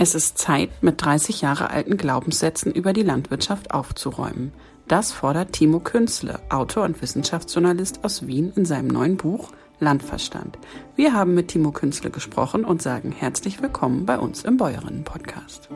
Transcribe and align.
Es 0.00 0.14
ist 0.14 0.38
Zeit, 0.38 0.70
mit 0.80 1.04
30 1.04 1.40
Jahre 1.40 1.70
alten 1.70 1.96
Glaubenssätzen 1.96 2.70
über 2.70 2.92
die 2.92 3.02
Landwirtschaft 3.02 3.72
aufzuräumen. 3.72 4.52
Das 4.86 5.10
fordert 5.10 5.54
Timo 5.54 5.80
Künzle, 5.80 6.38
Autor 6.50 6.84
und 6.84 7.02
Wissenschaftsjournalist 7.02 8.04
aus 8.04 8.24
Wien, 8.24 8.52
in 8.54 8.64
seinem 8.64 8.86
neuen 8.86 9.16
Buch 9.16 9.50
Landverstand. 9.80 10.56
Wir 10.94 11.14
haben 11.14 11.34
mit 11.34 11.48
Timo 11.48 11.72
Künzle 11.72 12.10
gesprochen 12.10 12.64
und 12.64 12.80
sagen 12.80 13.10
herzlich 13.10 13.60
willkommen 13.60 14.06
bei 14.06 14.20
uns 14.20 14.44
im 14.44 14.56
Bäuerinnen-Podcast. 14.56 15.68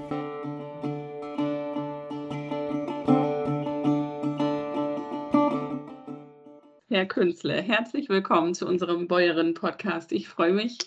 Herr 6.89 7.07
Künzle, 7.07 7.61
herzlich 7.61 8.09
willkommen 8.09 8.55
zu 8.55 8.69
unserem 8.69 9.09
Bäuerinnen-Podcast. 9.09 10.12
Ich 10.12 10.28
freue 10.28 10.53
mich, 10.53 10.78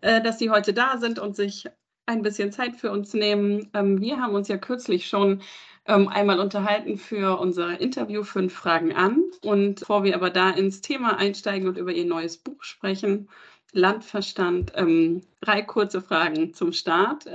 äh, 0.00 0.20
dass 0.20 0.40
Sie 0.40 0.50
heute 0.50 0.72
da 0.72 0.98
sind 0.98 1.20
und 1.20 1.36
sich 1.36 1.68
ein 2.10 2.22
bisschen 2.22 2.52
Zeit 2.52 2.76
für 2.76 2.90
uns 2.90 3.14
nehmen. 3.14 3.70
Ähm, 3.74 4.00
wir 4.00 4.18
haben 4.18 4.34
uns 4.34 4.48
ja 4.48 4.58
kürzlich 4.58 5.06
schon 5.06 5.40
ähm, 5.86 6.08
einmal 6.08 6.40
unterhalten 6.40 6.98
für 6.98 7.38
unser 7.38 7.80
Interview 7.80 8.22
Fünf 8.22 8.52
Fragen 8.52 8.92
an. 8.92 9.22
Und 9.42 9.80
bevor 9.80 10.04
wir 10.04 10.14
aber 10.14 10.30
da 10.30 10.50
ins 10.50 10.80
Thema 10.80 11.16
einsteigen 11.16 11.68
und 11.68 11.78
über 11.78 11.92
Ihr 11.92 12.04
neues 12.04 12.36
Buch 12.36 12.62
sprechen, 12.62 13.28
Landverstand, 13.72 14.72
ähm, 14.74 15.22
drei 15.40 15.62
kurze 15.62 16.02
Fragen 16.02 16.52
zum 16.54 16.72
Start. 16.72 17.26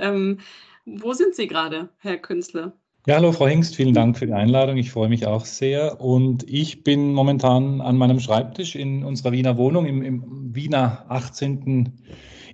wo 0.84 1.12
sind 1.14 1.34
Sie 1.34 1.46
gerade, 1.46 1.88
Herr 1.98 2.18
Künstler? 2.18 2.72
Ja, 3.08 3.14
hallo 3.14 3.30
Frau 3.30 3.46
Hengst, 3.46 3.76
vielen 3.76 3.94
Dank 3.94 4.18
für 4.18 4.26
die 4.26 4.32
Einladung. 4.32 4.78
Ich 4.78 4.90
freue 4.90 5.08
mich 5.08 5.28
auch 5.28 5.44
sehr. 5.44 6.00
Und 6.00 6.42
ich 6.50 6.82
bin 6.82 7.12
momentan 7.12 7.80
an 7.80 7.96
meinem 7.96 8.18
Schreibtisch 8.18 8.74
in 8.74 9.04
unserer 9.04 9.30
Wiener 9.30 9.56
Wohnung 9.56 9.86
im, 9.86 10.02
im 10.02 10.54
Wiener 10.56 11.06
18 11.08 11.92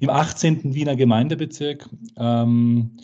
im 0.02 0.10
18. 0.10 0.74
Wiener 0.74 0.96
Gemeindebezirk, 0.96 1.88
ähm, 2.16 2.96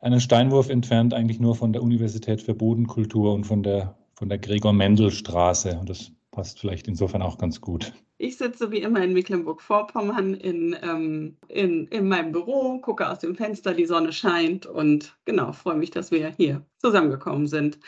einen 0.00 0.20
Steinwurf 0.20 0.70
entfernt 0.70 1.14
eigentlich 1.14 1.38
nur 1.38 1.54
von 1.54 1.72
der 1.72 1.84
Universität 1.84 2.42
für 2.42 2.52
Bodenkultur 2.52 3.32
und 3.32 3.44
von 3.44 3.62
der, 3.62 3.96
von 4.14 4.28
der 4.28 4.38
Gregor-Mendel-Straße. 4.38 5.78
Und 5.78 5.88
das 5.88 6.10
passt 6.32 6.58
vielleicht 6.58 6.88
insofern 6.88 7.22
auch 7.22 7.38
ganz 7.38 7.60
gut. 7.60 7.92
Ich 8.18 8.38
sitze 8.38 8.72
wie 8.72 8.78
immer 8.78 9.04
in 9.04 9.12
Mecklenburg-Vorpommern 9.12 10.34
in, 10.34 10.76
ähm, 10.82 11.36
in, 11.46 11.86
in 11.86 12.08
meinem 12.08 12.32
Büro, 12.32 12.78
gucke 12.80 13.08
aus 13.08 13.20
dem 13.20 13.36
Fenster, 13.36 13.72
die 13.72 13.86
Sonne 13.86 14.12
scheint 14.12 14.66
und 14.66 15.16
genau, 15.24 15.52
freue 15.52 15.76
mich, 15.76 15.92
dass 15.92 16.10
wir 16.10 16.30
hier 16.30 16.66
zusammengekommen 16.78 17.46
sind. 17.46 17.78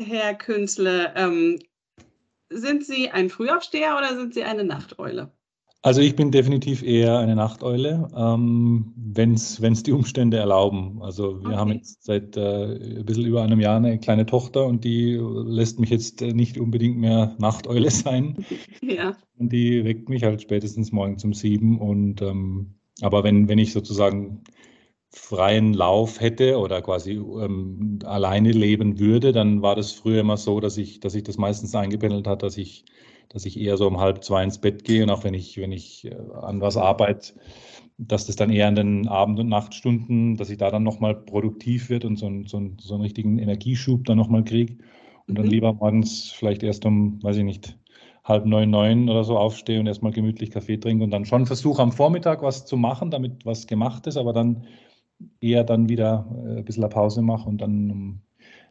Herr 0.00 0.34
Künzle, 0.34 1.12
ähm, 1.14 1.60
sind 2.50 2.84
Sie 2.84 3.10
ein 3.10 3.30
Frühaufsteher 3.30 3.96
oder 3.96 4.16
sind 4.16 4.34
Sie 4.34 4.42
eine 4.42 4.64
Nachteule? 4.64 5.30
Also 5.84 6.00
ich 6.00 6.14
bin 6.14 6.30
definitiv 6.30 6.84
eher 6.84 7.18
eine 7.18 7.34
Nachteule, 7.34 8.08
ähm, 8.16 8.92
wenn 8.96 9.34
es 9.34 9.82
die 9.82 9.90
Umstände 9.90 10.36
erlauben. 10.36 11.02
Also 11.02 11.40
wir 11.40 11.48
okay. 11.48 11.56
haben 11.56 11.72
jetzt 11.72 12.04
seit 12.04 12.36
äh, 12.36 12.98
ein 12.98 13.04
bisschen 13.04 13.26
über 13.26 13.42
einem 13.42 13.58
Jahr 13.58 13.78
eine 13.78 13.98
kleine 13.98 14.24
Tochter 14.24 14.64
und 14.64 14.84
die 14.84 15.18
lässt 15.20 15.80
mich 15.80 15.90
jetzt 15.90 16.22
äh, 16.22 16.32
nicht 16.34 16.56
unbedingt 16.56 16.98
mehr 16.98 17.34
Nachteule 17.38 17.90
sein. 17.90 18.44
Ja. 18.80 19.16
Und 19.38 19.52
die 19.52 19.84
weckt 19.84 20.08
mich 20.08 20.24
halt 20.24 20.42
spätestens 20.42 20.92
morgen 20.92 21.18
zum 21.18 21.32
sieben. 21.34 21.80
Und 21.80 22.20
ähm, 22.20 22.74
aber 23.00 23.24
wenn, 23.24 23.48
wenn 23.48 23.58
ich 23.58 23.72
sozusagen 23.72 24.42
freien 25.10 25.72
Lauf 25.72 26.20
hätte 26.20 26.58
oder 26.58 26.82
quasi 26.82 27.12
ähm, 27.12 27.98
alleine 28.04 28.50
leben 28.52 28.98
würde, 28.98 29.32
dann 29.32 29.62
war 29.62 29.76
das 29.76 29.92
früher 29.92 30.20
immer 30.20 30.36
so, 30.36 30.60
dass 30.60 30.76
ich, 30.76 31.00
dass 31.00 31.14
ich 31.14 31.22
das 31.22 31.38
meistens 31.38 31.74
eingependelt 31.74 32.26
hat, 32.26 32.42
dass 32.42 32.56
ich 32.56 32.84
dass 33.32 33.46
ich 33.46 33.58
eher 33.58 33.76
so 33.76 33.86
um 33.86 33.98
halb 33.98 34.22
zwei 34.22 34.44
ins 34.44 34.58
Bett 34.58 34.84
gehe 34.84 35.02
und 35.02 35.10
auch 35.10 35.24
wenn 35.24 35.34
ich, 35.34 35.58
wenn 35.58 35.72
ich 35.72 36.04
äh, 36.04 36.16
an 36.40 36.60
was 36.60 36.76
arbeite, 36.76 37.34
dass 37.98 38.26
das 38.26 38.36
dann 38.36 38.50
eher 38.50 38.68
in 38.68 38.74
den 38.74 39.08
Abend- 39.08 39.38
und 39.38 39.48
Nachtstunden, 39.48 40.36
dass 40.36 40.50
ich 40.50 40.58
da 40.58 40.70
dann 40.70 40.82
nochmal 40.82 41.14
produktiv 41.14 41.88
wird 41.88 42.04
und 42.04 42.16
so, 42.16 42.26
einen, 42.26 42.46
so, 42.46 42.56
einen, 42.56 42.76
so 42.80 42.94
einen 42.94 43.02
richtigen 43.02 43.38
Energieschub 43.38 44.04
dann 44.04 44.18
nochmal 44.18 44.44
kriege 44.44 44.76
und 45.28 45.38
dann 45.38 45.46
mhm. 45.46 45.52
lieber 45.52 45.72
morgens 45.74 46.30
vielleicht 46.30 46.62
erst 46.62 46.84
um, 46.84 47.22
weiß 47.22 47.36
ich 47.36 47.44
nicht, 47.44 47.78
halb 48.24 48.46
neun, 48.46 48.70
neun 48.70 49.08
oder 49.08 49.24
so 49.24 49.36
aufstehe 49.36 49.80
und 49.80 49.86
erstmal 49.86 50.12
gemütlich 50.12 50.50
Kaffee 50.50 50.76
trinke 50.76 51.04
und 51.04 51.10
dann 51.10 51.24
schon 51.24 51.46
versuche 51.46 51.82
am 51.82 51.92
Vormittag 51.92 52.42
was 52.42 52.66
zu 52.66 52.76
machen, 52.76 53.10
damit 53.10 53.44
was 53.44 53.66
gemacht 53.66 54.06
ist, 54.06 54.16
aber 54.16 54.32
dann 54.32 54.64
eher 55.40 55.64
dann 55.64 55.88
wieder 55.88 56.26
äh, 56.44 56.58
ein 56.58 56.64
bisschen 56.64 56.84
eine 56.84 56.92
Pause 56.92 57.22
mache 57.22 57.48
und 57.48 57.58
dann 57.58 57.90
um 57.90 58.20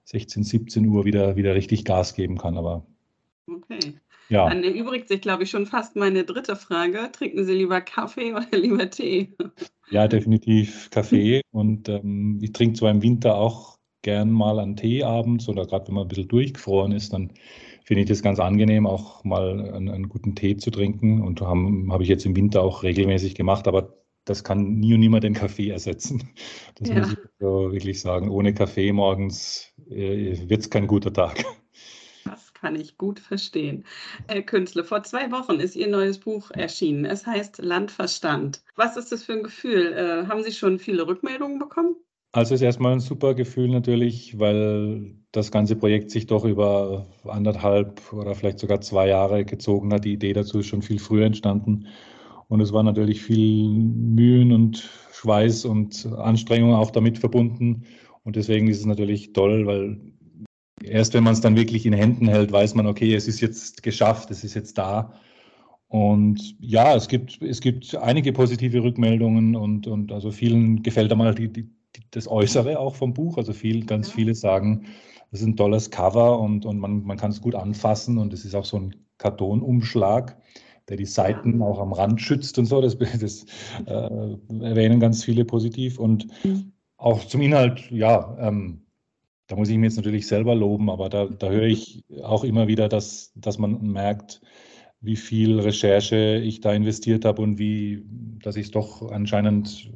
16, 0.06 0.44
17 0.44 0.88
Uhr 0.88 1.06
wieder, 1.06 1.36
wieder 1.36 1.56
richtig 1.56 1.86
Gas 1.86 2.14
geben 2.16 2.38
kann. 2.38 2.58
Aber 2.58 2.86
okay. 3.48 3.94
Ja. 4.30 4.48
Dann 4.48 4.64
erübrigt 4.64 5.10
sich, 5.10 5.22
glaube 5.22 5.44
ich, 5.44 5.50
schon 5.50 5.66
fast 5.66 5.96
meine 5.96 6.24
dritte 6.24 6.56
Frage. 6.56 7.10
Trinken 7.12 7.46
Sie 7.46 7.54
lieber 7.54 7.82
Kaffee 7.82 8.34
oder 8.34 8.58
lieber 8.58 8.90
Tee? 8.90 9.36
Ja, 9.90 10.08
definitiv 10.08 10.90
Kaffee. 10.90 11.42
Und 11.52 11.90
ähm, 11.90 12.40
ich 12.42 12.54
trinke 12.54 12.80
zwar 12.80 12.92
im 12.92 13.02
Winter 13.02 13.36
auch 13.36 13.78
gern 14.02 14.32
mal 14.32 14.60
einen 14.60 14.78
Tee 14.78 15.04
abends 15.04 15.48
oder 15.48 15.66
gerade 15.66 15.88
wenn 15.88 15.96
man 15.96 16.06
ein 16.06 16.08
bisschen 16.08 16.28
durchgefroren 16.28 16.92
ist, 16.92 17.14
dann 17.14 17.32
finde 17.84 18.02
ich 18.02 18.10
das 18.10 18.24
ganz 18.24 18.40
angenehm, 18.40 18.88
auch 18.88 19.24
mal 19.24 19.60
einen, 19.74 19.90
einen 19.90 20.10
guten 20.10 20.34
Tee 20.34 20.58
zu 20.58 20.72
trinken. 20.72 21.22
Und 21.22 21.42
habe 21.42 21.86
hab 21.90 22.02
ich 22.02 22.08
jetzt 22.08 22.26
im 22.26 22.36
Winter 22.36 22.64
auch 22.64 22.84
regelmäßig 22.84 23.36
gemacht, 23.36 23.68
aber 23.68 23.98
das 24.26 24.44
kann 24.44 24.76
nie 24.76 24.94
und 24.94 25.00
nimmer 25.00 25.20
den 25.20 25.34
Kaffee 25.34 25.70
ersetzen. 25.70 26.30
Das 26.76 26.90
ja. 26.90 27.00
muss 27.00 27.14
ich 27.14 27.20
so 27.40 27.72
wirklich 27.72 28.02
sagen. 28.02 28.30
Ohne 28.30 28.54
Kaffee 28.54 28.92
morgens 28.94 29.74
äh, 29.90 30.38
wird 30.48 30.62
es 30.62 30.70
kein 30.70 30.88
guter 30.88 31.12
Tag 31.12 31.44
kann 32.62 32.76
ich 32.76 32.98
gut 32.98 33.20
verstehen. 33.20 33.84
Herr 34.28 34.44
Künzle, 34.44 34.84
vor 34.84 35.02
zwei 35.04 35.32
Wochen 35.32 35.60
ist 35.60 35.76
Ihr 35.76 35.88
neues 35.88 36.20
Buch 36.20 36.52
erschienen. 36.52 37.06
Es 37.06 37.26
heißt 37.26 37.58
Landverstand. 37.58 38.62
Was 38.76 38.96
ist 38.98 39.12
das 39.12 39.24
für 39.24 39.34
ein 39.34 39.44
Gefühl? 39.44 39.94
Äh, 39.94 40.28
haben 40.28 40.44
Sie 40.44 40.52
schon 40.52 40.78
viele 40.78 41.08
Rückmeldungen 41.08 41.58
bekommen? 41.58 41.96
Also 42.34 42.54
es 42.54 42.62
ist 42.62 42.66
erstmal 42.66 42.94
ein 42.94 43.02
super 43.02 43.34
Gefühl 43.34 43.68
natürlich, 43.68 44.40
weil 44.40 45.16
das 45.34 45.52
ganze 45.52 45.76
Projekt 45.76 46.12
sich 46.12 46.28
doch 46.28 46.46
über 46.46 47.08
anderthalb 47.26 48.14
oder 48.14 48.36
vielleicht 48.36 48.60
sogar 48.60 48.80
zwei 48.80 49.08
Jahre 49.08 49.44
gezogen 49.44 49.92
hat. 49.92 50.06
Die 50.06 50.14
Idee 50.14 50.32
dazu 50.32 50.60
ist 50.60 50.68
schon 50.68 50.82
viel 50.82 51.00
früher 51.00 51.26
entstanden. 51.26 51.88
Und 52.48 52.62
es 52.62 52.72
war 52.72 52.84
natürlich 52.84 53.22
viel 53.22 53.70
Mühen 53.70 54.54
und 54.54 54.90
Schweiß 55.14 55.66
und 55.66 56.06
Anstrengung 56.18 56.76
auch 56.76 56.92
damit 56.92 57.18
verbunden. 57.18 57.86
Und 58.24 58.36
deswegen 58.36 58.68
ist 58.68 58.80
es 58.80 58.86
natürlich 58.86 59.34
toll, 59.34 59.66
weil 59.66 60.00
erst 60.84 61.14
wenn 61.14 61.24
man 61.24 61.34
es 61.34 61.42
dann 61.42 61.56
wirklich 61.56 61.86
in 61.86 61.94
Händen 61.94 62.28
hält, 62.28 62.52
weiß 62.52 62.76
man, 62.76 62.88
okay, 62.88 63.14
es 63.14 63.28
ist 63.28 63.42
jetzt 63.42 63.84
geschafft, 63.84 64.32
es 64.32 64.44
ist 64.44 64.54
jetzt 64.54 64.78
da. 64.78 65.14
Und 65.88 66.56
ja, 66.60 66.96
es 66.96 67.10
gibt, 67.10 67.42
es 67.42 67.60
gibt 67.60 67.96
einige 67.96 68.32
positive 68.32 68.82
Rückmeldungen 68.82 69.56
und, 69.58 69.88
und 69.88 70.12
also 70.12 70.32
vielen 70.32 70.84
gefällt 70.84 71.12
einmal 71.12 71.36
die, 71.36 71.52
die, 71.52 71.70
das 72.12 72.30
Äußere 72.30 72.80
auch 72.80 72.96
vom 72.96 73.14
Buch. 73.14 73.38
Also 73.38 73.52
viel, 73.52 73.86
ganz 73.86 74.08
ja. 74.08 74.16
viele 74.16 74.34
sagen, 74.34 74.86
das 75.32 75.42
ist 75.42 75.48
ein 75.48 75.58
tolles 75.58 75.92
Cover 75.92 76.40
und, 76.40 76.66
und 76.66 76.80
man, 76.80 77.04
man 77.04 77.18
kann 77.18 77.32
es 77.32 77.42
gut 77.42 77.56
anfassen 77.56 78.18
und 78.18 78.34
es 78.34 78.46
ist 78.46 78.56
auch 78.56 78.64
so 78.64 78.78
ein 78.78 78.96
Kartonumschlag, 79.18 80.38
der 80.88 80.96
die 80.96 81.06
Seiten 81.06 81.60
ja. 81.60 81.66
auch 81.66 81.80
am 81.80 81.92
Rand 81.92 82.22
schützt 82.22 82.58
und 82.58 82.68
so. 82.68 82.80
Das, 82.82 82.98
das 82.98 83.46
äh, 83.86 84.38
erwähnen 84.62 85.02
ganz 85.02 85.26
viele 85.26 85.44
positiv. 85.44 86.00
Und 86.00 86.28
mhm. 86.46 86.72
auch 86.96 87.26
zum 87.26 87.42
Inhalt, 87.42 87.92
ja, 87.92 88.38
ähm, 88.40 88.86
da 89.52 89.58
muss 89.58 89.70
ich 89.70 89.78
mir 89.78 89.88
jetzt 89.88 89.98
natürlich 89.98 90.28
selber 90.28 90.56
loben, 90.56 90.90
aber 90.90 91.10
da, 91.10 91.26
da 91.26 91.50
höre 91.50 91.68
ich 91.68 92.06
auch 92.24 92.46
immer 92.46 92.70
wieder, 92.70 92.88
dass, 92.88 93.34
dass 93.36 93.58
man 93.58 93.82
merkt, 93.82 94.42
wie 95.02 95.18
viel 95.18 95.60
Recherche 95.60 96.38
ich 96.38 96.62
da 96.62 96.72
investiert 96.72 97.26
habe 97.26 97.42
und 97.42 97.60
wie, 97.60 98.06
dass 98.42 98.56
ich 98.56 98.68
es 98.68 98.72
doch 98.72 99.12
anscheinend 99.12 99.92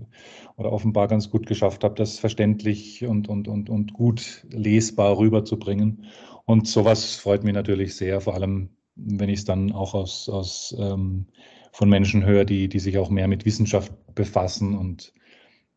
oder 0.57 0.73
offenbar 0.73 1.07
ganz 1.07 1.29
gut 1.29 1.45
geschafft 1.45 1.85
habe, 1.85 1.95
das 1.95 2.19
verständlich 2.19 3.05
und, 3.05 3.29
und, 3.29 3.47
und, 3.47 3.69
und 3.69 3.93
gut 3.93 4.45
lesbar 4.51 5.17
rüberzubringen. 5.17 6.05
Und 6.43 6.67
sowas 6.67 7.15
freut 7.15 7.45
mich 7.45 7.53
natürlich 7.53 7.95
sehr, 7.95 8.19
vor 8.19 8.33
allem 8.33 8.71
wenn 8.95 9.29
ich 9.29 9.39
es 9.39 9.45
dann 9.45 9.71
auch 9.71 9.93
aus, 9.93 10.27
aus 10.27 10.75
ähm, 10.77 11.27
von 11.71 11.89
Menschen 11.89 12.25
höre, 12.25 12.43
die, 12.43 12.67
die 12.67 12.79
sich 12.79 12.97
auch 12.97 13.09
mehr 13.09 13.29
mit 13.29 13.45
Wissenschaft 13.45 13.93
befassen. 14.15 14.77
Und 14.77 15.13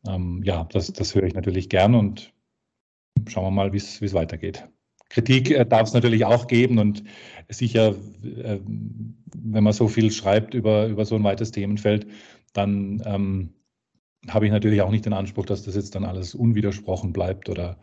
ähm, 0.07 0.43
ja, 0.45 0.67
das, 0.73 0.93
das 0.93 1.15
höre 1.15 1.25
ich 1.25 1.35
natürlich 1.35 1.69
gern 1.69 1.95
und 1.95 2.33
schauen 3.29 3.45
wir 3.45 3.51
mal, 3.51 3.73
wie 3.73 3.79
es 3.79 4.15
weitergeht. 4.15 4.69
Kritik 5.11 5.51
äh, 5.51 5.65
darf 5.65 5.89
es 5.89 5.95
natürlich 5.95 6.25
auch 6.25 6.47
geben 6.47 6.79
und 6.79 7.03
sicher, 7.49 7.95
äh, 8.23 8.59
wenn 8.65 9.65
man 9.65 9.73
so 9.73 9.89
viel 9.89 10.11
schreibt 10.11 10.55
über, 10.55 10.87
über 10.87 11.05
so 11.05 11.15
ein 11.15 11.25
weites 11.25 11.51
Themenfeld, 11.51 12.07
dann 12.53 13.03
ähm, 13.07 13.55
habe 14.29 14.47
ich 14.47 14.53
natürlich 14.53 14.83
auch 14.83 14.91
nicht 14.91 15.07
den 15.07 15.13
Anspruch, 15.13 15.47
dass 15.47 15.63
das 15.63 15.77
jetzt 15.77 15.95
dann 15.95 16.05
alles 16.05 16.35
unwidersprochen 16.35 17.13
bleibt 17.13 17.49
oder 17.49 17.79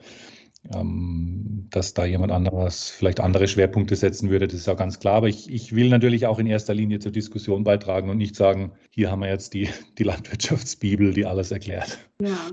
ähm, 0.74 1.68
dass 1.72 1.94
da 1.94 2.06
jemand 2.06 2.32
anderes 2.32 2.90
vielleicht 2.90 3.20
andere 3.20 3.48
Schwerpunkte 3.48 3.96
setzen 3.96 4.30
würde, 4.30 4.48
das 4.48 4.60
ist 4.60 4.68
ja 4.68 4.74
ganz 4.74 5.00
klar. 5.00 5.16
Aber 5.16 5.28
ich, 5.28 5.50
ich 5.50 5.76
will 5.76 5.90
natürlich 5.90 6.26
auch 6.26 6.40
in 6.40 6.48
erster 6.48 6.74
Linie 6.74 7.00
zur 7.00 7.12
Diskussion 7.12 7.64
beitragen 7.64 8.10
und 8.10 8.18
nicht 8.18 8.36
sagen, 8.36 8.72
hier 8.92 9.12
haben 9.12 9.22
wir 9.22 9.30
jetzt 9.30 9.54
die, 9.54 9.70
die 9.98 10.04
Landwirtschaftsbibel, 10.04 11.14
die 11.14 11.26
alles 11.26 11.52
erklärt. 11.52 12.00
Ja. 12.22 12.50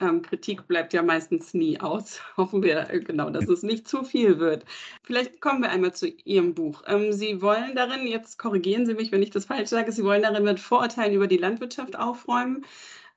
Ähm, 0.00 0.22
Kritik 0.22 0.66
bleibt 0.66 0.92
ja 0.92 1.02
meistens 1.02 1.54
nie 1.54 1.78
aus. 1.80 2.20
Hoffen 2.36 2.62
wir 2.62 2.90
äh, 2.90 3.00
genau, 3.00 3.30
dass 3.30 3.48
es 3.48 3.62
nicht 3.62 3.86
zu 3.86 4.02
viel 4.02 4.38
wird. 4.38 4.64
Vielleicht 5.02 5.40
kommen 5.40 5.62
wir 5.62 5.70
einmal 5.70 5.94
zu 5.94 6.08
Ihrem 6.24 6.54
Buch. 6.54 6.82
Ähm, 6.86 7.12
Sie 7.12 7.42
wollen 7.42 7.74
darin, 7.74 8.06
jetzt 8.06 8.38
korrigieren 8.38 8.86
Sie 8.86 8.94
mich, 8.94 9.12
wenn 9.12 9.22
ich 9.22 9.30
das 9.30 9.44
falsch 9.44 9.68
sage, 9.68 9.92
Sie 9.92 10.04
wollen 10.04 10.22
darin 10.22 10.44
mit 10.44 10.60
Vorurteilen 10.60 11.14
über 11.14 11.26
die 11.26 11.36
Landwirtschaft 11.36 11.98
aufräumen. 11.98 12.64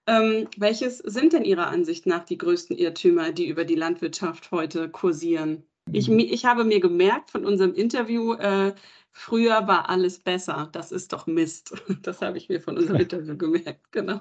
Ähm, 0.05 0.47
welches 0.57 0.97
sind 0.97 1.33
denn 1.33 1.45
Ihrer 1.45 1.67
Ansicht 1.67 2.05
nach 2.05 2.25
die 2.25 2.37
größten 2.37 2.77
Irrtümer, 2.77 3.31
die 3.31 3.47
über 3.47 3.63
die 3.63 3.75
Landwirtschaft 3.75 4.51
heute 4.51 4.89
kursieren? 4.89 5.63
Ich, 5.91 6.09
ich 6.09 6.45
habe 6.45 6.63
mir 6.63 6.79
gemerkt 6.79 7.31
von 7.31 7.45
unserem 7.45 7.73
Interview, 7.73 8.33
äh, 8.33 8.73
früher 9.11 9.67
war 9.67 9.89
alles 9.89 10.19
besser. 10.19 10.69
Das 10.71 10.91
ist 10.91 11.13
doch 11.13 11.27
Mist. 11.27 11.73
Das 12.01 12.21
habe 12.21 12.37
ich 12.37 12.49
mir 12.49 12.59
von 12.59 12.77
unserem 12.77 12.95
Interview 13.01 13.37
gemerkt, 13.37 13.91
genau. 13.91 14.19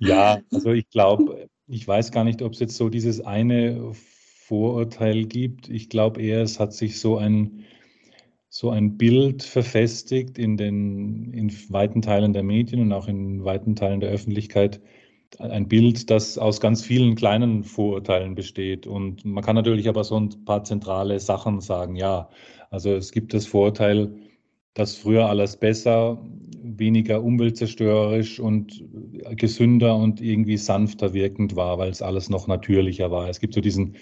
Ja, 0.00 0.40
also 0.52 0.70
ich 0.72 0.88
glaube, 0.90 1.48
ich 1.66 1.86
weiß 1.86 2.12
gar 2.12 2.24
nicht, 2.24 2.42
ob 2.42 2.52
es 2.52 2.60
jetzt 2.60 2.76
so 2.76 2.88
dieses 2.88 3.20
eine 3.20 3.92
Vorurteil 3.92 5.24
gibt. 5.24 5.68
Ich 5.68 5.88
glaube 5.88 6.20
eher, 6.22 6.42
es 6.42 6.60
hat 6.60 6.72
sich 6.72 7.00
so 7.00 7.16
ein, 7.16 7.64
so 8.48 8.70
ein 8.70 8.96
Bild 8.96 9.42
verfestigt 9.42 10.38
in 10.38 10.56
den 10.56 11.32
in 11.32 11.50
weiten 11.70 12.02
Teilen 12.02 12.32
der 12.32 12.42
Medien 12.42 12.82
und 12.82 12.92
auch 12.92 13.08
in 13.08 13.44
weiten 13.44 13.74
Teilen 13.76 14.00
der 14.00 14.10
Öffentlichkeit, 14.10 14.80
ein 15.38 15.66
Bild, 15.66 16.10
das 16.10 16.38
aus 16.38 16.60
ganz 16.60 16.82
vielen 16.82 17.16
kleinen 17.16 17.64
Vorurteilen 17.64 18.34
besteht. 18.34 18.86
Und 18.86 19.24
man 19.24 19.42
kann 19.42 19.56
natürlich 19.56 19.88
aber 19.88 20.04
so 20.04 20.16
ein 20.16 20.44
paar 20.44 20.64
zentrale 20.64 21.18
Sachen 21.18 21.60
sagen. 21.60 21.96
Ja, 21.96 22.28
also 22.70 22.94
es 22.94 23.10
gibt 23.10 23.34
das 23.34 23.46
Vorurteil, 23.46 24.14
dass 24.74 24.96
früher 24.96 25.26
alles 25.28 25.56
besser, 25.56 26.20
weniger 26.62 27.22
umweltzerstörerisch 27.22 28.40
und 28.40 28.84
gesünder 29.36 29.96
und 29.96 30.20
irgendwie 30.20 30.56
sanfter 30.56 31.14
wirkend 31.14 31.54
war, 31.54 31.78
weil 31.78 31.90
es 31.90 32.02
alles 32.02 32.28
noch 32.28 32.48
natürlicher 32.48 33.10
war. 33.10 33.28
Es 33.28 33.38
gibt 33.38 33.54
so 33.54 33.60
diesen, 33.60 33.96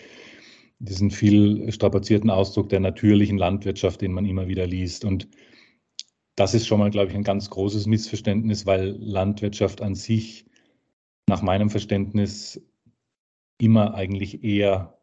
diesen 0.79 1.11
viel 1.11 1.71
strapazierten 1.71 2.31
Ausdruck 2.31 2.71
der 2.71 2.81
natürlichen 2.81 3.37
Landwirtschaft, 3.37 4.01
den 4.01 4.13
man 4.13 4.25
immer 4.25 4.49
wieder 4.49 4.67
liest. 4.67 5.05
Und 5.05 5.29
das 6.37 6.55
ist 6.55 6.67
schon 6.67 6.79
mal, 6.79 6.91
glaube 6.91 7.11
ich, 7.11 7.15
ein 7.15 7.25
ganz 7.25 7.51
großes 7.51 7.87
Missverständnis, 7.87 8.65
weil 8.65 8.97
Landwirtschaft 8.99 9.83
an 9.83 9.95
sich 9.95 10.47
nach 11.29 11.43
meinem 11.43 11.69
Verständnis 11.69 12.61
immer 13.59 13.95
eigentlich 13.95 14.43
eher, 14.43 14.99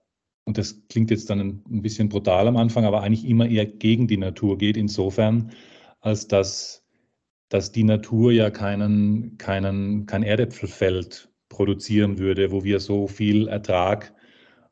und 0.49 0.57
das 0.57 0.81
klingt 0.89 1.11
jetzt 1.11 1.29
dann 1.29 1.39
ein, 1.39 1.81
bisschen 1.83 2.09
brutal 2.09 2.47
am 2.47 2.57
Anfang, 2.57 2.83
aber 2.83 3.03
eigentlich 3.03 3.23
immer 3.23 3.47
eher 3.47 3.67
gegen 3.67 4.07
die 4.07 4.17
Natur 4.17 4.57
geht, 4.57 4.77
insofern, 4.77 5.51
als 5.99 6.27
dass, 6.27 6.83
dass 7.49 7.71
die 7.71 7.83
Natur 7.83 8.31
ja 8.31 8.49
keinen, 8.49 9.37
keinen, 9.37 10.07
kein 10.07 10.23
Erdäpfelfeld 10.23 11.29
produzieren 11.49 12.17
würde, 12.17 12.51
wo 12.51 12.63
wir 12.63 12.79
so 12.79 13.05
viel 13.05 13.47
Ertrag 13.47 14.11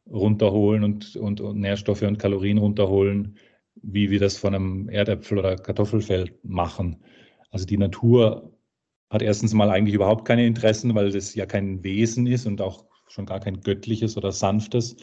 runterholen 0.09 0.83
und, 0.83 1.15
und, 1.15 1.41
und 1.41 1.59
Nährstoffe 1.59 2.01
und 2.01 2.17
Kalorien 2.17 2.57
runterholen, 2.57 3.37
wie 3.75 4.09
wir 4.09 4.19
das 4.19 4.35
von 4.35 4.55
einem 4.55 4.89
Erdäpfel- 4.89 5.37
oder 5.37 5.57
Kartoffelfeld 5.57 6.43
machen. 6.43 7.03
Also 7.51 7.67
die 7.67 7.77
Natur 7.77 8.51
hat 9.11 9.21
erstens 9.21 9.53
mal 9.53 9.69
eigentlich 9.69 9.93
überhaupt 9.93 10.25
keine 10.25 10.47
Interessen, 10.47 10.95
weil 10.95 11.11
das 11.11 11.35
ja 11.35 11.45
kein 11.45 11.83
Wesen 11.83 12.25
ist 12.25 12.47
und 12.47 12.61
auch 12.61 12.85
schon 13.09 13.27
gar 13.27 13.39
kein 13.39 13.61
göttliches 13.61 14.17
oder 14.17 14.31
sanftes. 14.31 14.95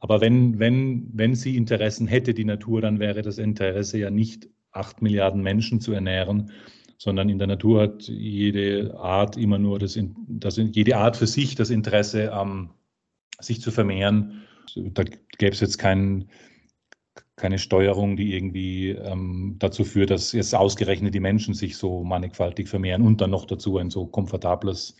Aber 0.00 0.20
wenn, 0.20 0.58
wenn, 0.58 1.08
wenn 1.12 1.34
sie 1.34 1.56
Interessen 1.56 2.06
hätte, 2.06 2.34
die 2.34 2.44
Natur, 2.44 2.80
dann 2.80 2.98
wäre 2.98 3.22
das 3.22 3.38
Interesse 3.38 3.98
ja 3.98 4.10
nicht 4.10 4.48
acht 4.72 5.02
Milliarden 5.02 5.42
Menschen 5.42 5.80
zu 5.80 5.92
ernähren, 5.92 6.50
sondern 6.96 7.28
in 7.28 7.38
der 7.38 7.46
Natur 7.46 7.82
hat 7.82 8.08
jede 8.08 8.94
Art 8.98 9.36
immer 9.36 9.58
nur 9.58 9.78
das, 9.78 9.98
das 10.28 10.56
jede 10.56 10.96
Art 10.96 11.16
für 11.16 11.26
sich 11.26 11.54
das 11.54 11.70
Interesse, 11.70 12.32
ähm, 12.34 12.70
sich 13.40 13.60
zu 13.60 13.70
vermehren. 13.70 14.42
Da 14.74 15.04
gäbe 15.38 15.52
es 15.52 15.60
jetzt 15.60 15.78
keinen 15.78 16.28
keine 17.36 17.58
Steuerung, 17.58 18.16
die 18.16 18.34
irgendwie 18.34 18.90
ähm, 18.90 19.56
dazu 19.58 19.84
führt, 19.84 20.10
dass 20.10 20.32
jetzt 20.32 20.54
ausgerechnet 20.54 21.14
die 21.14 21.20
Menschen 21.20 21.54
sich 21.54 21.76
so 21.78 22.04
mannigfaltig 22.04 22.68
vermehren 22.68 23.02
und 23.02 23.22
dann 23.22 23.30
noch 23.30 23.46
dazu 23.46 23.78
ein 23.78 23.90
so 23.90 24.06
komfortables 24.06 24.94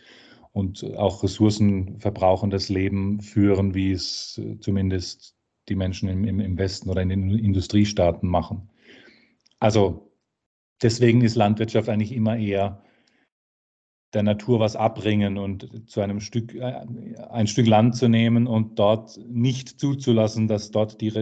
und 0.52 0.84
auch 0.96 1.22
ressourcenverbrauchendes 1.22 2.68
Leben 2.68 3.20
führen, 3.20 3.74
wie 3.74 3.92
es 3.92 4.40
zumindest 4.60 5.36
die 5.68 5.76
Menschen 5.76 6.08
im, 6.08 6.40
im 6.40 6.58
Westen 6.58 6.90
oder 6.90 7.02
in 7.02 7.08
den 7.08 7.30
Industriestaaten 7.30 8.28
machen. 8.28 8.68
Also 9.60 10.10
deswegen 10.82 11.22
ist 11.22 11.36
Landwirtschaft 11.36 11.88
eigentlich 11.88 12.12
immer 12.12 12.36
eher 12.36 12.82
der 14.12 14.22
Natur 14.22 14.58
was 14.58 14.74
abbringen 14.74 15.38
und 15.38 15.88
zu 15.88 16.00
einem 16.00 16.20
Stück, 16.20 16.54
äh, 16.54 16.84
ein 17.30 17.46
Stück 17.46 17.66
Land 17.66 17.94
zu 17.94 18.08
nehmen 18.08 18.46
und 18.46 18.78
dort 18.78 19.18
nicht 19.28 19.80
zuzulassen, 19.80 20.48
dass 20.48 20.70
dort 20.70 21.00
die, 21.00 21.12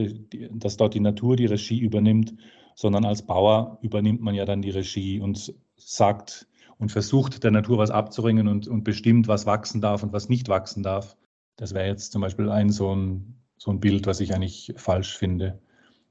dass 0.52 0.76
dort 0.76 0.94
die 0.94 1.00
Natur 1.00 1.36
die 1.36 1.46
Regie 1.46 1.80
übernimmt, 1.80 2.34
sondern 2.74 3.04
als 3.04 3.26
Bauer 3.26 3.78
übernimmt 3.82 4.22
man 4.22 4.34
ja 4.34 4.44
dann 4.44 4.62
die 4.62 4.70
Regie 4.70 5.20
und 5.20 5.54
sagt 5.76 6.47
und 6.78 6.90
versucht 6.90 7.44
der 7.44 7.50
Natur 7.50 7.78
was 7.78 7.90
abzuringen 7.90 8.48
und, 8.48 8.68
und 8.68 8.84
bestimmt, 8.84 9.28
was 9.28 9.46
wachsen 9.46 9.80
darf 9.80 10.02
und 10.02 10.12
was 10.12 10.28
nicht 10.28 10.48
wachsen 10.48 10.82
darf. 10.82 11.16
Das 11.56 11.74
wäre 11.74 11.86
jetzt 11.86 12.12
zum 12.12 12.22
Beispiel 12.22 12.48
ein 12.48 12.70
so, 12.70 12.94
ein 12.94 13.34
so 13.56 13.70
ein 13.70 13.80
Bild, 13.80 14.06
was 14.06 14.20
ich 14.20 14.34
eigentlich 14.34 14.72
falsch 14.76 15.16
finde, 15.16 15.60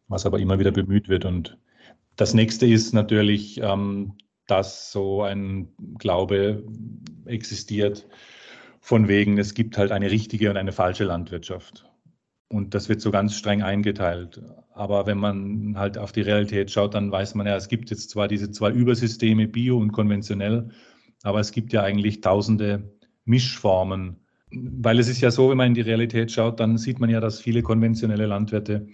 was 0.08 0.26
aber 0.26 0.40
immer 0.40 0.60
wieder 0.60 0.72
bemüht 0.72 1.08
wird. 1.08 1.26
Und 1.26 1.58
das 2.18 2.34
nächste 2.34 2.66
ist 2.66 2.94
natürlich 2.94 3.62
ähm, 3.62 4.18
dass 4.48 4.92
so 4.92 5.22
ein 5.24 5.70
Glaube 6.00 6.64
existiert, 7.26 8.08
von 8.80 9.10
wegen, 9.10 9.38
es 9.38 9.54
gibt 9.54 9.78
halt 9.78 9.92
eine 9.92 10.10
richtige 10.10 10.50
und 10.50 10.58
eine 10.58 10.72
falsche 10.72 11.04
Landwirtschaft. 11.04 11.86
Und 12.50 12.74
das 12.74 12.88
wird 12.88 13.02
so 13.02 13.12
ganz 13.12 13.36
streng 13.36 13.62
eingeteilt. 13.62 14.42
Aber 14.78 15.08
wenn 15.08 15.18
man 15.18 15.76
halt 15.76 15.98
auf 15.98 16.12
die 16.12 16.22
Realität 16.22 16.70
schaut, 16.70 16.94
dann 16.94 17.12
weiß 17.12 17.34
man 17.34 17.48
ja, 17.48 17.56
es 17.56 17.68
gibt 17.68 17.90
jetzt 17.90 18.12
zwar 18.12 18.28
diese 18.28 18.52
zwei 18.52 18.70
Übersysteme, 18.70 19.48
bio 19.48 19.80
und 19.80 19.92
konventionell, 19.92 20.70
aber 21.24 21.40
es 21.40 21.52
gibt 21.52 21.74
ja 21.74 21.82
eigentlich 21.82 22.22
tausende 22.22 22.96
Mischformen. 23.26 24.18
Weil 24.52 25.00
es 25.00 25.10
ist 25.10 25.20
ja 25.20 25.32
so, 25.32 25.50
wenn 25.50 25.58
man 25.58 25.70
in 25.70 25.74
die 25.74 25.82
Realität 25.82 26.32
schaut, 26.32 26.60
dann 26.60 26.78
sieht 26.78 27.00
man 27.00 27.10
ja, 27.10 27.20
dass 27.20 27.42
viele 27.42 27.64
konventionelle 27.64 28.28
Landwirte 28.28 28.86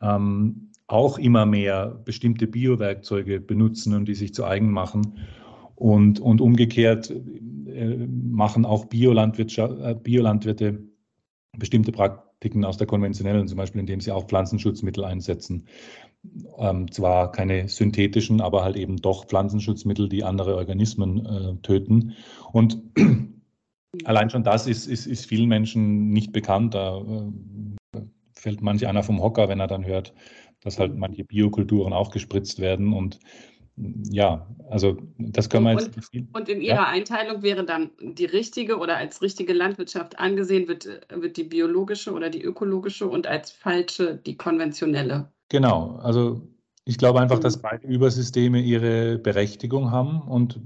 ähm, 0.00 0.70
auch 0.86 1.18
immer 1.18 1.44
mehr 1.44 2.00
bestimmte 2.04 2.46
Biowerkzeuge 2.46 3.40
benutzen 3.40 3.94
und 3.94 4.06
die 4.08 4.14
sich 4.14 4.32
zu 4.32 4.46
eigen 4.46 4.70
machen. 4.70 5.18
Und, 5.74 6.18
und 6.18 6.40
umgekehrt 6.40 7.10
äh, 7.10 8.06
machen 8.08 8.64
auch 8.64 8.86
Biolandwirte, 8.86 9.78
äh, 9.82 9.94
Biolandwirte 9.94 10.78
bestimmte 11.58 11.92
Praktiken 12.36 12.66
aus 12.66 12.76
der 12.76 12.86
konventionellen, 12.86 13.48
zum 13.48 13.56
Beispiel 13.56 13.80
indem 13.80 14.00
sie 14.00 14.12
auch 14.12 14.26
Pflanzenschutzmittel 14.26 15.04
einsetzen. 15.04 15.66
Ähm, 16.58 16.90
zwar 16.92 17.32
keine 17.32 17.68
synthetischen, 17.68 18.42
aber 18.42 18.62
halt 18.62 18.76
eben 18.76 18.96
doch 18.98 19.24
Pflanzenschutzmittel, 19.26 20.10
die 20.10 20.22
andere 20.22 20.56
Organismen 20.56 21.24
äh, 21.24 21.56
töten. 21.62 22.14
Und 22.52 22.82
allein 24.04 24.28
schon 24.28 24.44
das 24.44 24.66
ist, 24.66 24.86
ist, 24.86 25.06
ist 25.06 25.24
vielen 25.24 25.48
Menschen 25.48 26.10
nicht 26.10 26.32
bekannt. 26.32 26.74
Da 26.74 26.98
äh, 26.98 28.00
fällt 28.34 28.60
manch 28.60 28.86
einer 28.86 29.02
vom 29.02 29.22
Hocker, 29.22 29.48
wenn 29.48 29.60
er 29.60 29.66
dann 29.66 29.86
hört, 29.86 30.12
dass 30.60 30.78
halt 30.78 30.94
manche 30.94 31.24
Biokulturen 31.24 31.94
auch 31.94 32.10
gespritzt 32.10 32.60
werden 32.60 32.92
und 32.92 33.18
ja, 33.76 34.46
also 34.70 34.96
das 35.18 35.50
können 35.50 35.64
wir 35.64 35.72
jetzt. 35.72 35.90
Und, 36.14 36.34
und 36.34 36.48
in 36.48 36.62
Ihrer 36.62 36.76
ja? 36.76 36.88
Einteilung 36.88 37.42
wäre 37.42 37.64
dann 37.64 37.90
die 38.00 38.24
richtige 38.24 38.78
oder 38.78 38.96
als 38.96 39.20
richtige 39.20 39.52
Landwirtschaft 39.52 40.18
angesehen, 40.18 40.66
wird, 40.66 40.88
wird 41.10 41.36
die 41.36 41.44
biologische 41.44 42.12
oder 42.12 42.30
die 42.30 42.42
ökologische 42.42 43.06
und 43.06 43.26
als 43.26 43.50
falsche 43.50 44.16
die 44.16 44.36
konventionelle. 44.36 45.30
Genau, 45.50 45.96
also 45.96 46.48
ich 46.84 46.96
glaube 46.96 47.20
einfach, 47.20 47.38
dass 47.38 47.58
mhm. 47.58 47.62
beide 47.62 47.86
Übersysteme 47.86 48.60
ihre 48.60 49.18
Berechtigung 49.18 49.90
haben 49.90 50.22
und 50.22 50.60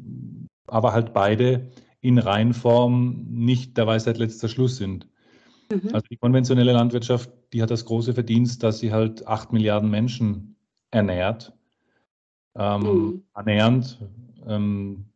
aber 0.66 0.92
halt 0.92 1.12
beide 1.12 1.70
in 2.00 2.18
Reinform 2.18 3.26
nicht 3.28 3.76
der 3.76 3.86
Weisheit 3.86 4.18
letzter 4.18 4.48
Schluss 4.48 4.76
sind. 4.76 5.08
Mhm. 5.70 5.90
Also 5.92 6.06
die 6.10 6.16
konventionelle 6.16 6.72
Landwirtschaft, 6.72 7.30
die 7.52 7.62
hat 7.62 7.70
das 7.70 7.84
große 7.84 8.14
Verdienst, 8.14 8.62
dass 8.62 8.78
sie 8.78 8.92
halt 8.92 9.26
acht 9.26 9.52
Milliarden 9.52 9.90
Menschen 9.90 10.56
ernährt, 10.90 11.52
ähm, 12.56 12.80
mhm. 12.80 13.22
ernährend 13.34 13.98
ähm, 14.46 15.06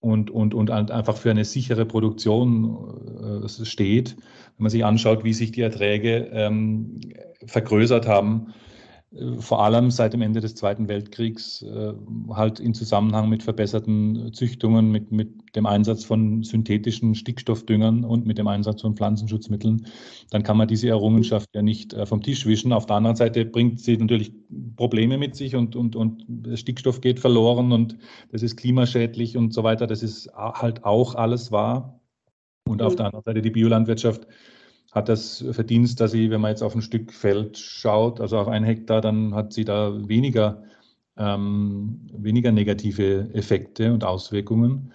und, 0.00 0.30
und, 0.30 0.54
und 0.54 0.70
einfach 0.70 1.16
für 1.16 1.30
eine 1.30 1.44
sichere 1.44 1.84
Produktion 1.84 3.44
äh, 3.44 3.48
steht. 3.48 4.16
Wenn 4.16 4.64
man 4.64 4.70
sich 4.70 4.84
anschaut, 4.84 5.24
wie 5.24 5.32
sich 5.32 5.52
die 5.52 5.62
Erträge 5.62 6.28
ähm, 6.32 7.00
vergrößert 7.46 8.06
haben, 8.06 8.54
vor 9.38 9.62
allem 9.62 9.90
seit 9.90 10.12
dem 10.12 10.20
Ende 10.20 10.40
des 10.40 10.54
Zweiten 10.54 10.86
Weltkriegs 10.86 11.62
äh, 11.62 11.94
halt 12.30 12.60
in 12.60 12.74
Zusammenhang 12.74 13.30
mit 13.30 13.42
verbesserten 13.42 14.34
Züchtungen, 14.34 14.90
mit, 14.90 15.10
mit 15.12 15.56
dem 15.56 15.64
Einsatz 15.64 16.04
von 16.04 16.42
synthetischen 16.42 17.14
Stickstoffdüngern 17.14 18.04
und 18.04 18.26
mit 18.26 18.36
dem 18.36 18.46
Einsatz 18.48 18.82
von 18.82 18.96
Pflanzenschutzmitteln, 18.96 19.86
dann 20.30 20.42
kann 20.42 20.58
man 20.58 20.68
diese 20.68 20.88
Errungenschaft 20.88 21.48
ja 21.54 21.62
nicht 21.62 21.94
äh, 21.94 22.04
vom 22.04 22.22
Tisch 22.22 22.44
wischen. 22.44 22.74
Auf 22.74 22.84
der 22.84 22.96
anderen 22.96 23.16
Seite 23.16 23.46
bringt 23.46 23.80
sie 23.80 23.96
natürlich 23.96 24.30
Probleme 24.76 25.16
mit 25.16 25.36
sich 25.36 25.56
und, 25.56 25.74
und, 25.74 25.96
und 25.96 26.26
Stickstoff 26.54 27.00
geht 27.00 27.18
verloren 27.18 27.72
und 27.72 27.96
das 28.30 28.42
ist 28.42 28.56
klimaschädlich 28.56 29.38
und 29.38 29.54
so 29.54 29.64
weiter. 29.64 29.86
Das 29.86 30.02
ist 30.02 30.28
halt 30.34 30.84
auch 30.84 31.14
alles 31.14 31.50
wahr. 31.50 31.98
Und 32.66 32.82
auf 32.82 32.92
mhm. 32.92 32.96
der 32.98 33.06
anderen 33.06 33.24
Seite 33.24 33.40
die 33.40 33.50
Biolandwirtschaft 33.50 34.26
hat 34.92 35.08
das 35.08 35.44
Verdienst, 35.50 36.00
dass 36.00 36.12
sie, 36.12 36.30
wenn 36.30 36.40
man 36.40 36.50
jetzt 36.50 36.62
auf 36.62 36.74
ein 36.74 36.82
Stück 36.82 37.12
Feld 37.12 37.58
schaut, 37.58 38.20
also 38.20 38.38
auf 38.38 38.48
ein 38.48 38.64
Hektar, 38.64 39.00
dann 39.00 39.34
hat 39.34 39.52
sie 39.52 39.64
da 39.64 40.08
weniger, 40.08 40.62
ähm, 41.16 42.06
weniger 42.12 42.52
negative 42.52 43.28
Effekte 43.34 43.92
und 43.92 44.04
Auswirkungen. 44.04 44.92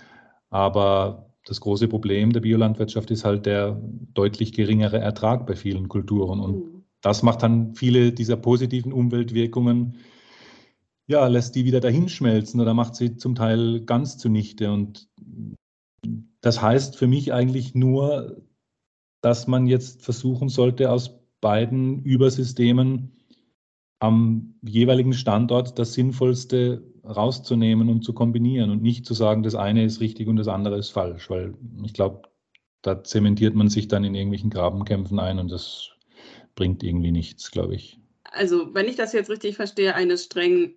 Aber 0.50 1.30
das 1.46 1.60
große 1.62 1.88
Problem 1.88 2.32
der 2.32 2.42
Biolandwirtschaft 2.42 3.12
ist 3.12 3.26
halt 3.26 3.46
der 3.46 3.80
deutlich 4.14 4.54
geringere 4.54 5.00
Ertrag 5.00 5.46
bei 5.46 5.56
vielen 5.56 5.90
Kulturen. 5.90 6.40
Und 6.40 6.56
mhm. 6.56 6.84
das 7.02 7.22
macht 7.22 7.44
dann 7.44 7.76
viele 7.76 8.14
dieser 8.14 8.38
positiven 8.38 8.94
Umweltwirkungen, 8.94 9.96
ja, 11.06 11.28
lässt 11.28 11.56
die 11.56 11.66
wieder 11.66 11.82
dahinschmelzen 11.82 12.62
oder 12.62 12.74
macht 12.74 12.96
sie 12.96 13.18
zum 13.18 13.36
Teil 13.36 13.82
ganz 13.82 14.18
zunichte. 14.18 14.72
Und 14.72 15.10
das 16.42 16.62
heißt 16.62 16.96
für 16.96 17.08
mich 17.08 17.34
eigentlich 17.34 17.76
nur, 17.76 18.42
dass 19.24 19.48
man 19.48 19.68
jetzt 19.68 20.04
versuchen 20.04 20.50
sollte, 20.50 20.92
aus 20.92 21.18
beiden 21.40 22.04
Übersystemen 22.04 23.14
am 24.00 24.56
jeweiligen 24.62 25.14
Standort 25.14 25.80
das 25.80 25.94
Sinnvollste 25.94 26.84
rauszunehmen 27.06 27.88
und 27.88 28.04
zu 28.04 28.14
kombinieren 28.14 28.70
und 28.70 28.82
nicht 28.82 29.06
zu 29.06 29.14
sagen, 29.14 29.42
das 29.42 29.56
eine 29.56 29.86
ist 29.86 30.02
richtig 30.02 30.28
und 30.28 30.36
das 30.36 30.50
andere 30.50 30.78
ist 30.78 30.90
falsch, 30.90 31.30
weil 31.30 31.54
ich 31.86 31.94
glaube, 31.94 32.24
da 32.82 33.02
zementiert 33.02 33.56
man 33.56 33.70
sich 33.70 33.88
dann 33.88 34.04
in 34.04 34.14
irgendwelchen 34.14 34.50
Grabenkämpfen 34.50 35.20
ein 35.20 35.40
und 35.40 35.50
das 35.50 35.92
bringt 36.56 36.84
irgendwie 36.84 37.12
nichts, 37.12 37.50
glaube 37.50 37.76
ich. 37.76 37.98
Also, 38.26 38.74
wenn 38.74 38.90
ich 38.90 38.98
das 38.98 39.14
jetzt 39.14 39.30
richtig 39.30 39.56
verstehe, 39.56 39.96
eine 39.96 40.18
streng 40.18 40.76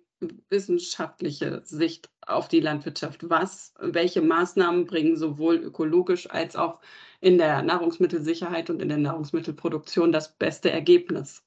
wissenschaftliche 0.49 1.61
Sicht 1.63 2.09
auf 2.25 2.47
die 2.47 2.59
Landwirtschaft. 2.59 3.29
Was, 3.29 3.73
welche 3.79 4.21
Maßnahmen 4.21 4.85
bringen 4.85 5.15
sowohl 5.15 5.55
ökologisch 5.55 6.29
als 6.29 6.55
auch 6.55 6.79
in 7.21 7.37
der 7.37 7.61
Nahrungsmittelsicherheit 7.61 8.69
und 8.69 8.81
in 8.81 8.89
der 8.89 8.97
Nahrungsmittelproduktion 8.97 10.11
das 10.11 10.35
beste 10.37 10.71
Ergebnis 10.71 11.43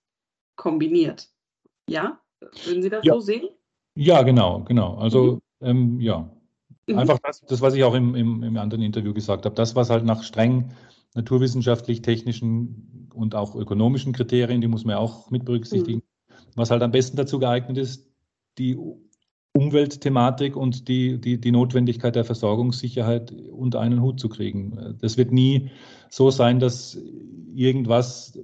kombiniert? 0.56 1.28
Ja? 1.88 2.20
Würden 2.64 2.82
Sie 2.82 2.90
das 2.90 3.04
ja. 3.04 3.14
so 3.14 3.20
sehen? 3.20 3.48
Ja, 3.94 4.22
genau, 4.22 4.62
genau. 4.64 4.96
Also 4.96 5.40
mhm. 5.60 5.66
ähm, 5.66 6.00
ja, 6.00 6.30
mhm. 6.86 6.98
einfach 6.98 7.18
das, 7.22 7.40
das, 7.40 7.60
was 7.60 7.74
ich 7.74 7.84
auch 7.84 7.94
im, 7.94 8.14
im, 8.14 8.42
im 8.42 8.56
anderen 8.56 8.82
Interview 8.82 9.12
gesagt 9.12 9.44
habe, 9.44 9.54
das, 9.54 9.74
was 9.74 9.90
halt 9.90 10.04
nach 10.04 10.22
streng 10.22 10.72
naturwissenschaftlich, 11.14 12.02
technischen 12.02 13.10
und 13.12 13.34
auch 13.34 13.56
ökonomischen 13.56 14.12
Kriterien, 14.12 14.60
die 14.60 14.68
muss 14.68 14.84
man 14.84 14.94
auch 14.94 15.30
mit 15.30 15.44
berücksichtigen, 15.44 15.98
mhm. 15.98 16.34
was 16.54 16.70
halt 16.70 16.82
am 16.82 16.92
besten 16.92 17.16
dazu 17.16 17.40
geeignet 17.40 17.78
ist, 17.78 18.09
die 18.58 18.78
Umweltthematik 19.52 20.56
und 20.56 20.86
die, 20.88 21.20
die, 21.20 21.40
die 21.40 21.50
Notwendigkeit 21.50 22.14
der 22.14 22.24
Versorgungssicherheit 22.24 23.32
unter 23.32 23.80
einen 23.80 24.00
Hut 24.00 24.20
zu 24.20 24.28
kriegen. 24.28 24.96
Das 25.00 25.16
wird 25.16 25.32
nie 25.32 25.70
so 26.08 26.30
sein, 26.30 26.60
dass 26.60 26.96
irgendwas 27.52 28.38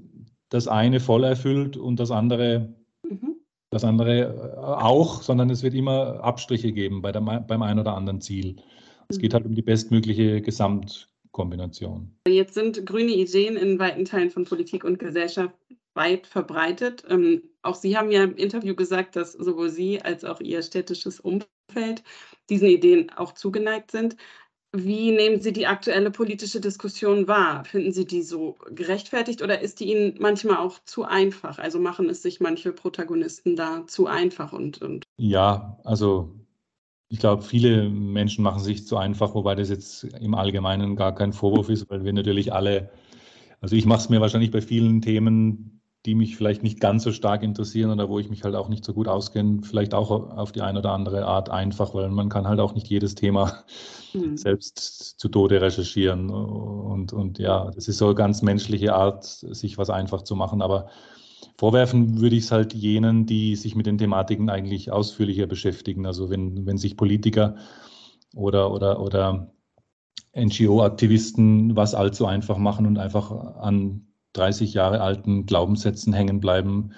das 0.48 0.68
eine 0.68 1.00
voll 1.00 1.24
erfüllt 1.24 1.76
und 1.76 2.00
das 2.00 2.10
andere, 2.10 2.74
mhm. 3.08 3.36
das 3.70 3.84
andere 3.84 4.58
auch, 4.80 5.22
sondern 5.22 5.50
es 5.50 5.62
wird 5.62 5.74
immer 5.74 6.24
Abstriche 6.24 6.72
geben 6.72 7.02
bei 7.02 7.12
der, 7.12 7.20
beim 7.20 7.62
einen 7.62 7.80
oder 7.80 7.96
anderen 7.96 8.20
Ziel. 8.20 8.56
Es 9.08 9.18
geht 9.18 9.32
mhm. 9.32 9.34
halt 9.34 9.46
um 9.46 9.54
die 9.54 9.62
bestmögliche 9.62 10.40
Gesamtkombination. 10.42 12.16
Jetzt 12.26 12.54
sind 12.54 12.84
grüne 12.84 13.12
Ideen 13.12 13.56
in 13.56 13.78
weiten 13.78 14.04
Teilen 14.04 14.30
von 14.30 14.44
Politik 14.44 14.82
und 14.82 14.98
Gesellschaft 14.98 15.54
weit 15.96 16.26
verbreitet. 16.26 17.04
Ähm, 17.08 17.42
auch 17.62 17.74
Sie 17.74 17.96
haben 17.96 18.10
ja 18.10 18.24
im 18.24 18.36
Interview 18.36 18.74
gesagt, 18.74 19.16
dass 19.16 19.32
sowohl 19.32 19.70
Sie 19.70 20.00
als 20.02 20.24
auch 20.24 20.40
Ihr 20.40 20.62
städtisches 20.62 21.20
Umfeld 21.20 22.02
diesen 22.48 22.68
Ideen 22.68 23.10
auch 23.10 23.32
zugeneigt 23.32 23.90
sind. 23.90 24.16
Wie 24.72 25.10
nehmen 25.10 25.40
Sie 25.40 25.52
die 25.52 25.66
aktuelle 25.66 26.10
politische 26.10 26.60
Diskussion 26.60 27.28
wahr? 27.28 27.64
Finden 27.64 27.92
Sie 27.92 28.06
die 28.06 28.22
so 28.22 28.56
gerechtfertigt 28.70 29.42
oder 29.42 29.60
ist 29.60 29.80
die 29.80 29.90
Ihnen 29.90 30.16
manchmal 30.18 30.58
auch 30.58 30.78
zu 30.84 31.04
einfach? 31.04 31.58
Also 31.58 31.78
machen 31.78 32.10
es 32.10 32.22
sich 32.22 32.40
manche 32.40 32.72
Protagonisten 32.72 33.56
da 33.56 33.86
zu 33.86 34.06
einfach 34.06 34.52
und, 34.52 34.82
und 34.82 35.04
Ja, 35.16 35.78
also 35.84 36.34
ich 37.08 37.20
glaube, 37.20 37.42
viele 37.42 37.88
Menschen 37.88 38.42
machen 38.42 38.60
sich 38.60 38.86
zu 38.86 38.96
einfach, 38.96 39.34
wobei 39.34 39.54
das 39.54 39.70
jetzt 39.70 40.04
im 40.04 40.34
Allgemeinen 40.34 40.96
gar 40.96 41.14
kein 41.14 41.32
Vorwurf 41.32 41.68
ist, 41.68 41.88
weil 41.88 42.04
wir 42.04 42.12
natürlich 42.12 42.52
alle, 42.52 42.90
also 43.60 43.76
ich 43.76 43.86
mache 43.86 44.00
es 44.00 44.08
mir 44.08 44.20
wahrscheinlich 44.20 44.50
bei 44.50 44.60
vielen 44.60 45.00
Themen 45.00 45.75
die 46.06 46.14
mich 46.14 46.36
vielleicht 46.36 46.62
nicht 46.62 46.80
ganz 46.80 47.02
so 47.02 47.10
stark 47.10 47.42
interessieren 47.42 47.90
oder 47.90 48.08
wo 48.08 48.18
ich 48.18 48.30
mich 48.30 48.44
halt 48.44 48.54
auch 48.54 48.68
nicht 48.68 48.84
so 48.84 48.94
gut 48.94 49.08
auskenne, 49.08 49.62
vielleicht 49.62 49.92
auch 49.92 50.10
auf 50.10 50.52
die 50.52 50.62
eine 50.62 50.78
oder 50.78 50.92
andere 50.92 51.26
Art 51.26 51.50
einfach, 51.50 51.94
weil 51.94 52.08
man 52.08 52.28
kann 52.28 52.46
halt 52.46 52.60
auch 52.60 52.74
nicht 52.74 52.86
jedes 52.86 53.16
Thema 53.16 53.64
mhm. 54.14 54.36
selbst 54.36 55.18
zu 55.18 55.28
Tode 55.28 55.60
recherchieren. 55.60 56.30
Und, 56.30 57.12
und 57.12 57.38
ja, 57.38 57.70
das 57.74 57.88
ist 57.88 57.98
so 57.98 58.06
eine 58.06 58.14
ganz 58.14 58.42
menschliche 58.42 58.94
Art, 58.94 59.24
sich 59.24 59.76
was 59.78 59.90
einfach 59.90 60.22
zu 60.22 60.36
machen. 60.36 60.62
Aber 60.62 60.88
vorwerfen 61.58 62.20
würde 62.20 62.36
ich 62.36 62.44
es 62.44 62.52
halt 62.52 62.72
jenen, 62.72 63.26
die 63.26 63.56
sich 63.56 63.74
mit 63.74 63.86
den 63.86 63.98
Thematiken 63.98 64.48
eigentlich 64.48 64.92
ausführlicher 64.92 65.46
beschäftigen. 65.46 66.06
Also 66.06 66.30
wenn, 66.30 66.66
wenn 66.66 66.78
sich 66.78 66.96
Politiker 66.96 67.56
oder, 68.34 68.72
oder, 68.72 69.00
oder 69.00 69.50
NGO-Aktivisten 70.36 71.74
was 71.74 71.94
allzu 71.94 72.26
einfach 72.26 72.58
machen 72.58 72.86
und 72.86 72.98
einfach 72.98 73.30
an 73.30 74.06
30 74.36 74.74
Jahre 74.74 75.00
alten 75.00 75.46
Glaubenssätzen 75.46 76.12
hängen 76.12 76.40
bleiben, 76.40 76.90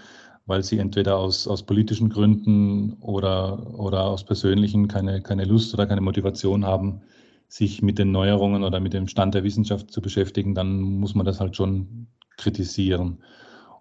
weil 0.46 0.62
sie 0.62 0.78
entweder 0.78 1.18
aus, 1.18 1.46
aus 1.46 1.64
politischen 1.64 2.08
Gründen 2.08 2.94
oder, 3.00 3.78
oder 3.78 4.04
aus 4.04 4.24
persönlichen 4.24 4.88
keine, 4.88 5.20
keine 5.20 5.44
Lust 5.44 5.74
oder 5.74 5.86
keine 5.86 6.00
Motivation 6.00 6.64
haben, 6.64 7.02
sich 7.48 7.82
mit 7.82 7.98
den 7.98 8.12
Neuerungen 8.12 8.64
oder 8.64 8.80
mit 8.80 8.94
dem 8.94 9.08
Stand 9.08 9.34
der 9.34 9.44
Wissenschaft 9.44 9.90
zu 9.90 10.00
beschäftigen, 10.00 10.54
dann 10.54 10.80
muss 10.80 11.14
man 11.14 11.26
das 11.26 11.40
halt 11.40 11.54
schon 11.56 12.06
kritisieren. 12.36 13.18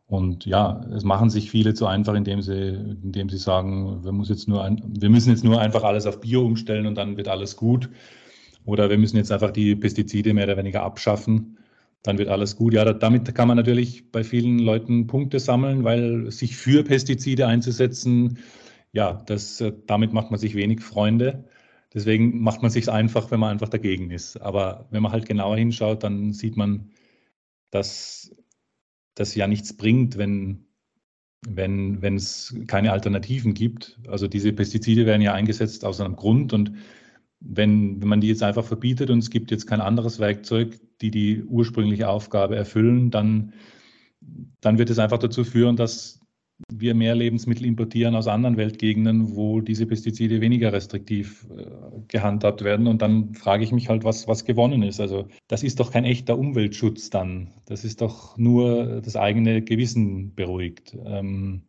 Und 0.07 0.45
ja, 0.45 0.81
es 0.95 1.03
machen 1.03 1.29
sich 1.29 1.51
viele 1.51 1.73
zu 1.73 1.85
einfach, 1.85 2.13
indem 2.13 2.41
sie, 2.41 2.97
indem 3.03 3.29
sie 3.29 3.37
sagen, 3.37 4.03
wir, 4.03 4.13
muss 4.13 4.29
jetzt 4.29 4.47
nur 4.47 4.63
ein, 4.63 4.81
wir 4.99 5.09
müssen 5.09 5.31
jetzt 5.31 5.43
nur 5.43 5.59
einfach 5.59 5.83
alles 5.83 6.05
auf 6.05 6.21
Bio 6.21 6.45
umstellen 6.45 6.87
und 6.87 6.95
dann 6.95 7.17
wird 7.17 7.27
alles 7.27 7.57
gut. 7.57 7.89
Oder 8.65 8.89
wir 8.89 8.97
müssen 8.97 9.17
jetzt 9.17 9.31
einfach 9.31 9.51
die 9.51 9.75
Pestizide 9.75 10.33
mehr 10.33 10.45
oder 10.45 10.57
weniger 10.57 10.83
abschaffen 10.83 11.57
dann 12.03 12.17
wird 12.17 12.29
alles 12.29 12.55
gut. 12.55 12.73
Ja, 12.73 12.91
damit 12.93 13.33
kann 13.35 13.47
man 13.47 13.57
natürlich 13.57 14.11
bei 14.11 14.23
vielen 14.23 14.59
Leuten 14.59 15.07
Punkte 15.07 15.39
sammeln, 15.39 15.83
weil 15.83 16.31
sich 16.31 16.55
für 16.55 16.83
Pestizide 16.83 17.47
einzusetzen, 17.47 18.39
ja, 18.93 19.13
das, 19.25 19.61
äh, 19.61 19.73
damit 19.85 20.13
macht 20.13 20.31
man 20.31 20.39
sich 20.39 20.55
wenig 20.55 20.81
Freunde. 20.81 21.45
Deswegen 21.93 22.41
macht 22.41 22.61
man 22.61 22.71
sich 22.71 22.89
einfach, 22.89 23.31
wenn 23.31 23.39
man 23.39 23.51
einfach 23.51 23.69
dagegen 23.69 24.11
ist. 24.11 24.37
Aber 24.37 24.87
wenn 24.91 25.03
man 25.03 25.11
halt 25.11 25.25
genauer 25.25 25.57
hinschaut, 25.57 26.03
dann 26.03 26.33
sieht 26.33 26.57
man, 26.57 26.91
dass 27.71 28.35
das 29.15 29.35
ja 29.35 29.47
nichts 29.47 29.75
bringt, 29.75 30.17
wenn 30.17 30.65
wenn 31.47 32.01
wenn 32.01 32.15
es 32.15 32.55
keine 32.67 32.91
Alternativen 32.91 33.53
gibt. 33.53 33.99
Also 34.07 34.27
diese 34.27 34.53
Pestizide 34.53 35.05
werden 35.05 35.21
ja 35.21 35.33
eingesetzt 35.33 35.85
aus 35.85 36.01
einem 36.01 36.15
Grund 36.15 36.53
und 36.53 36.73
wenn, 37.39 38.01
wenn 38.01 38.07
man 38.07 38.21
die 38.21 38.27
jetzt 38.27 38.43
einfach 38.43 38.65
verbietet 38.65 39.09
und 39.09 39.19
es 39.19 39.29
gibt 39.29 39.51
jetzt 39.51 39.67
kein 39.67 39.81
anderes 39.81 40.19
Werkzeug, 40.19 40.79
die 41.01 41.11
die 41.11 41.43
ursprüngliche 41.43 42.09
Aufgabe 42.09 42.55
erfüllen, 42.55 43.11
dann, 43.11 43.53
dann 44.61 44.77
wird 44.77 44.89
es 44.89 44.99
einfach 44.99 45.19
dazu 45.19 45.43
führen, 45.43 45.75
dass 45.75 46.19
wir 46.71 46.95
mehr 46.95 47.13
Lebensmittel 47.13 47.65
importieren 47.65 48.15
aus 48.15 48.27
anderen 48.27 48.57
Weltgegenden, 48.57 49.35
wo 49.35 49.61
diese 49.61 49.85
Pestizide 49.85 50.41
weniger 50.41 50.73
restriktiv 50.73 51.45
äh, 51.55 51.65
gehandhabt 52.07 52.63
werden. 52.63 52.87
Und 52.87 53.01
dann 53.03 53.35
frage 53.35 53.63
ich 53.63 53.71
mich 53.71 53.89
halt, 53.89 54.03
was, 54.03 54.27
was 54.27 54.43
gewonnen 54.43 54.81
ist. 54.81 54.99
Also 54.99 55.27
das 55.47 55.61
ist 55.61 55.79
doch 55.79 55.91
kein 55.91 56.03
echter 56.03 56.37
Umweltschutz 56.37 57.11
dann. 57.11 57.51
Das 57.65 57.83
ist 57.83 58.01
doch 58.01 58.37
nur 58.37 59.01
das 59.01 59.15
eigene 59.15 59.61
Gewissen 59.61 60.33
beruhigt. 60.33 60.97
Ähm, 61.05 61.61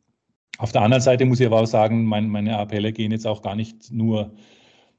auf 0.57 0.73
der 0.73 0.83
anderen 0.83 1.03
Seite 1.03 1.27
muss 1.27 1.41
ich 1.41 1.47
aber 1.47 1.61
auch 1.61 1.67
sagen, 1.67 2.07
mein, 2.07 2.29
meine 2.31 2.59
Appelle 2.59 2.93
gehen 2.93 3.13
jetzt 3.13 3.27
auch 3.27 3.43
gar 3.43 3.55
nicht 3.55 3.93
nur 3.93 4.33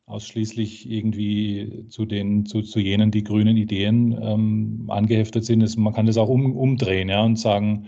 ausschließlich 0.10 0.90
irgendwie 0.90 1.86
zu 1.88 2.06
den, 2.06 2.46
zu, 2.46 2.64
zu 2.64 2.80
jenen, 2.80 3.12
die 3.12 3.24
grünen 3.24 3.58
Ideen 3.58 4.18
ähm, 4.20 4.86
angeheftet 4.88 5.46
sind. 5.46 5.62
Es, 5.62 5.78
man 5.78 5.94
kann 5.94 6.08
das 6.08 6.18
auch 6.18 6.30
um, 6.30 6.56
umdrehen 6.56 7.10
ja, 7.10 7.24
und 7.24 7.38
sagen, 7.38 7.86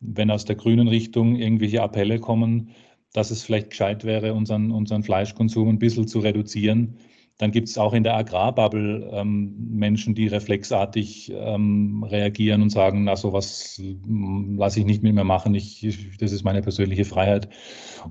wenn 0.00 0.30
aus 0.30 0.44
der 0.44 0.54
grünen 0.56 0.86
Richtung 0.86 1.34
irgendwelche 1.34 1.82
Appelle 1.82 2.20
kommen, 2.20 2.70
dass 3.12 3.30
es 3.32 3.42
vielleicht 3.42 3.70
gescheit 3.70 4.04
wäre, 4.04 4.34
unseren, 4.34 4.70
unseren 4.70 5.02
Fleischkonsum 5.02 5.68
ein 5.68 5.78
bisschen 5.80 6.06
zu 6.06 6.20
reduzieren, 6.20 6.96
dann 7.38 7.50
gibt 7.50 7.68
es 7.68 7.78
auch 7.78 7.94
in 7.94 8.04
der 8.04 8.16
Agrarbubble 8.16 9.10
ähm, 9.12 9.54
Menschen, 9.70 10.14
die 10.14 10.28
reflexartig 10.28 11.32
ähm, 11.34 12.04
reagieren 12.04 12.62
und 12.62 12.70
sagen, 12.70 13.04
na 13.04 13.16
sowas 13.16 13.80
hm, 13.80 14.56
lasse 14.56 14.80
ich 14.80 14.86
nicht 14.86 15.02
mit 15.02 15.14
mir 15.14 15.24
machen, 15.24 15.54
ich, 15.54 16.16
das 16.20 16.32
ist 16.32 16.44
meine 16.44 16.62
persönliche 16.62 17.04
Freiheit 17.04 17.48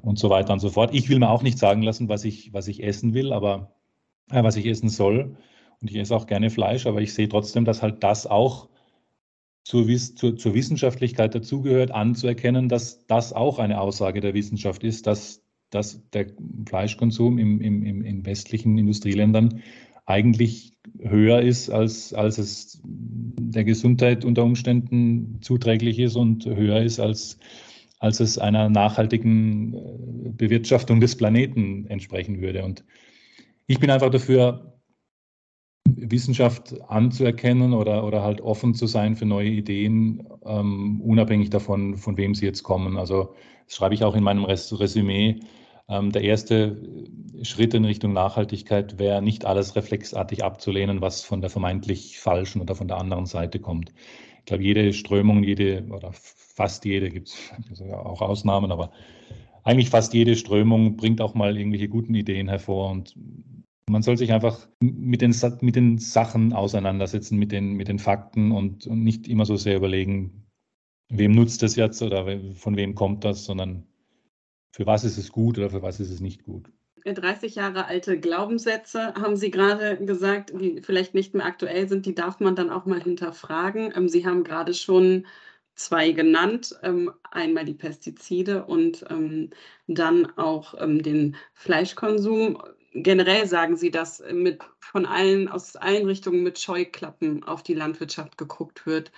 und 0.01 0.20
so 0.20 0.30
weiter 0.30 0.51
und 0.53 0.60
so 0.60 0.70
fort. 0.70 0.94
Ich 0.94 1.10
will 1.10 1.20
mir 1.20 1.30
auch 1.30 1.42
nicht 1.42 1.58
sagen 1.58 1.84
lassen, 1.84 2.10
was 2.10 2.25
ich, 2.25 2.51
was 2.53 2.68
ich 2.68 2.84
essen 2.84 3.13
will, 3.13 3.32
aber 3.32 3.74
äh, 4.30 4.44
was 4.44 4.58
ich 4.58 4.65
essen 4.65 4.89
soll. 4.89 5.38
Und 5.82 5.89
ich 5.89 5.98
esse 5.98 6.15
auch 6.15 6.27
gerne 6.27 6.50
Fleisch, 6.50 6.86
aber 6.86 7.01
ich 7.01 7.13
sehe 7.13 7.30
trotzdem, 7.30 7.65
dass 7.65 7.82
halt 7.82 8.03
das 8.03 8.27
auch 8.27 8.70
zur, 9.63 9.88
zur, 9.88 10.36
zur 10.36 10.53
Wissenschaftlichkeit 10.53 11.34
dazugehört, 11.34 11.92
anzuerkennen, 11.92 12.68
dass 12.68 13.08
das 13.08 13.32
auch 13.32 13.60
eine 13.60 13.80
Aussage 13.80 14.20
der 14.20 14.34
Wissenschaft 14.34 14.84
ist, 14.84 15.08
dass 15.08 15.43
dass 15.74 16.01
der 16.12 16.27
Fleischkonsum 16.68 17.38
im, 17.38 17.62
im, 17.62 17.84
im, 17.84 18.01
in 18.03 18.25
westlichen 18.25 18.77
Industrieländern 18.77 19.62
eigentlich 20.06 20.74
höher 21.00 21.42
ist, 21.42 21.70
als, 21.70 22.13
als 22.13 22.38
es 22.38 22.82
der 22.84 23.63
Gesundheit 23.63 24.25
unter 24.25 24.44
Umständen 24.44 25.39
zuträglich 25.42 26.00
ist 26.00 26.15
und 26.15 26.46
höher 26.46 26.82
ist, 26.82 27.00
als, 27.00 27.39
als 28.00 28.20
es 28.20 28.38
einer 28.38 28.70
nachhaltigen 28.70 29.74
äh, 29.74 30.30
Bewirtschaftung 30.30 31.00
des 31.00 31.15
Planeten 31.15 31.86
entsprechen 31.88 32.42
würde. 32.42 32.63
Und 32.63 32.84
ich 33.68 33.80
bin 33.80 33.89
einfach 33.89 34.10
dafür, 34.10 34.74
Wissenschaft 35.86 36.75
anzuerkennen 36.89 37.74
oder, 37.74 38.06
oder 38.06 38.24
halt 38.24 38.42
offen 38.42 38.74
zu 38.74 38.88
sein 38.88 39.15
für 39.15 39.25
neue 39.25 39.50
Ideen, 39.50 40.27
ähm, 40.46 41.01
unabhängig 41.01 41.50
davon, 41.50 41.98
von 41.98 42.18
wem 42.18 42.36
sie 42.36 42.46
jetzt 42.46 42.63
kommen. 42.63 42.98
Also 42.98 43.36
das 43.65 43.75
schreibe 43.75 43.96
ich 43.96 44.03
auch 44.03 44.15
in 44.15 44.24
meinem 44.24 44.46
Resümee. 44.46 45.39
Ähm, 45.90 46.12
der 46.12 46.24
erste 46.24 46.78
Schritt 47.42 47.74
in 47.74 47.86
Richtung 47.86 48.13
Nachhaltigkeit 48.13 49.00
wäre, 49.00 49.22
nicht 49.22 49.46
alles 49.46 49.75
reflexartig 49.75 50.44
abzulehnen, 50.44 51.02
was 51.02 51.24
von 51.24 51.42
der 51.42 51.50
vermeintlich 51.50 52.20
falschen 52.20 52.62
oder 52.62 52.75
von 52.75 52.88
der 52.88 52.98
anderen 52.98 53.25
Seite 53.25 53.60
kommt. 53.60 53.94
Ich 54.40 54.46
glaube, 54.46 54.63
jede 54.63 54.94
Strömung, 54.94 55.44
jede 55.44 55.86
oder 55.90 56.12
fast 56.13 56.86
jede, 56.86 57.10
gibt 57.10 57.30
es 57.30 57.82
auch 57.94 58.22
Ausnahmen, 58.22 58.72
aber 58.72 58.92
eigentlich 59.63 59.90
fast 59.90 60.13
jede 60.13 60.36
Strömung 60.36 60.98
bringt 60.98 61.22
auch 61.22 61.34
mal 61.34 61.58
irgendwelche 61.58 61.90
guten 61.90 62.16
Ideen 62.16 62.50
hervor 62.50 62.92
und 62.92 63.16
man 63.90 64.02
soll 64.02 64.18
sich 64.18 64.32
einfach 64.32 64.68
mit 64.80 65.22
den, 65.22 65.36
mit 65.62 65.75
den 65.75 65.98
Sachen 65.98 66.54
auseinandersetzen, 66.54 67.38
mit 67.38 67.52
den, 67.52 67.74
mit 67.74 67.88
den 67.90 68.00
Fakten 68.00 68.52
und, 68.52 68.88
und 68.88 69.04
nicht 69.04 69.28
immer 69.28 69.46
so 69.46 69.58
sehr 69.58 69.75
überlegen, 69.75 70.46
wem 71.10 71.32
nutzt 71.32 71.62
das 71.63 71.75
jetzt 71.75 72.02
oder 72.02 72.40
von 72.56 72.78
wem 72.78 72.96
kommt 72.96 73.25
das, 73.25 73.46
sondern 73.46 73.86
für 74.74 74.88
was 74.88 75.03
ist 75.03 75.18
es 75.18 75.32
gut 75.32 75.58
oder 75.58 75.70
für 75.70 75.82
was 75.82 76.00
ist 76.00 76.10
es 76.10 76.20
nicht 76.20 76.44
gut. 76.44 76.70
30 77.06 77.56
Jahre 77.56 77.86
alte 77.86 78.20
Glaubenssätze, 78.20 79.13
haben 79.15 79.36
Sie 79.36 79.51
gerade 79.51 79.98
gesagt, 79.98 80.51
die 80.60 80.82
vielleicht 80.82 81.13
nicht 81.13 81.34
mehr 81.36 81.46
aktuell 81.46 81.88
sind, 81.88 82.06
die 82.06 82.15
darf 82.15 82.39
man 82.39 82.56
dann 82.56 82.70
auch 82.70 82.86
mal 82.86 83.01
hinterfragen. 83.01 83.94
Ähm, 83.96 84.10
Sie 84.10 84.25
haben 84.25 84.44
gerade 84.44 84.74
schon 84.74 85.27
zwei 85.75 86.12
genannt, 86.12 86.75
ähm, 86.82 87.12
einmal 87.32 87.65
die 87.65 87.74
Pestizide 87.74 88.65
und 88.65 89.06
ähm, 89.10 89.50
dann 89.88 90.38
auch 90.38 90.75
den 90.77 91.36
Fleischkonsum. 91.53 92.62
Generell 92.94 93.48
sagen 93.48 93.75
Sie, 93.75 93.92
dass 93.92 94.24
mit 94.32 94.62
von 94.80 95.06
allen 95.06 95.50
aus 95.50 95.75
allen 95.75 96.06
Richtungen 96.06 96.44
mit 96.44 96.60
Scheuklappen 96.60 97.44
auf 97.44 97.63
die 97.63 97.74
Landwirtschaft 97.74 98.38
geguckt 98.38 98.86
wird. 98.86 99.12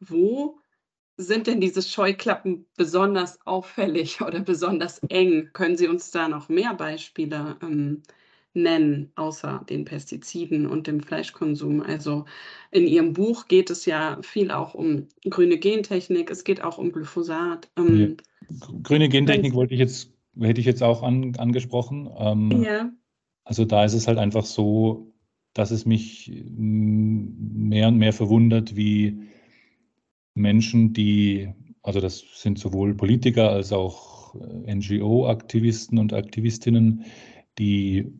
wo 0.00 0.58
sind 1.16 1.46
denn 1.46 1.60
diese 1.60 1.82
Scheuklappen 1.82 2.66
besonders 2.76 3.38
auffällig 3.46 4.20
oder 4.26 4.40
besonders 4.40 4.98
eng? 5.08 5.50
Können 5.52 5.76
Sie 5.76 5.88
uns 5.88 6.10
da 6.10 6.28
noch 6.28 6.48
mehr 6.48 6.74
Beispiele 6.74 7.56
ähm, 7.62 8.02
nennen, 8.52 9.12
außer 9.16 9.64
den 9.68 9.84
Pestiziden 9.84 10.66
und 10.66 10.86
dem 10.86 11.00
Fleischkonsum? 11.00 11.82
Also 11.82 12.24
in 12.70 12.86
Ihrem 12.86 13.12
Buch 13.12 13.48
geht 13.48 13.70
es 13.70 13.86
ja 13.86 14.18
viel 14.22 14.50
auch 14.50 14.74
um 14.74 15.08
grüne 15.28 15.58
Gentechnik, 15.58 16.30
es 16.30 16.44
geht 16.44 16.62
auch 16.62 16.78
um 16.78 16.92
Glyphosat. 16.92 17.70
Ähm, 17.76 18.16
ja. 18.50 18.66
Grüne 18.82 19.08
Gentechnik 19.08 19.54
wollte 19.54 19.74
ich 19.74 19.80
jetzt, 19.80 20.12
hätte 20.38 20.60
ich 20.60 20.66
jetzt 20.66 20.82
auch 20.82 21.02
an, 21.02 21.34
angesprochen. 21.36 22.10
Ähm, 22.18 22.62
ja. 22.62 22.90
Also 23.44 23.64
da 23.64 23.84
ist 23.84 23.94
es 23.94 24.06
halt 24.06 24.18
einfach 24.18 24.44
so, 24.44 25.12
dass 25.52 25.70
es 25.70 25.86
mich 25.86 26.32
mehr 26.48 27.88
und 27.88 27.98
mehr 27.98 28.12
verwundert, 28.12 28.74
wie 28.74 29.28
Menschen, 30.34 30.92
die, 30.92 31.52
also 31.82 32.00
das 32.00 32.24
sind 32.34 32.58
sowohl 32.58 32.94
Politiker 32.94 33.50
als 33.50 33.72
auch 33.72 34.34
äh, 34.34 34.74
NGO-Aktivisten 34.74 35.98
und 35.98 36.12
Aktivistinnen, 36.12 37.04
die 37.58 38.12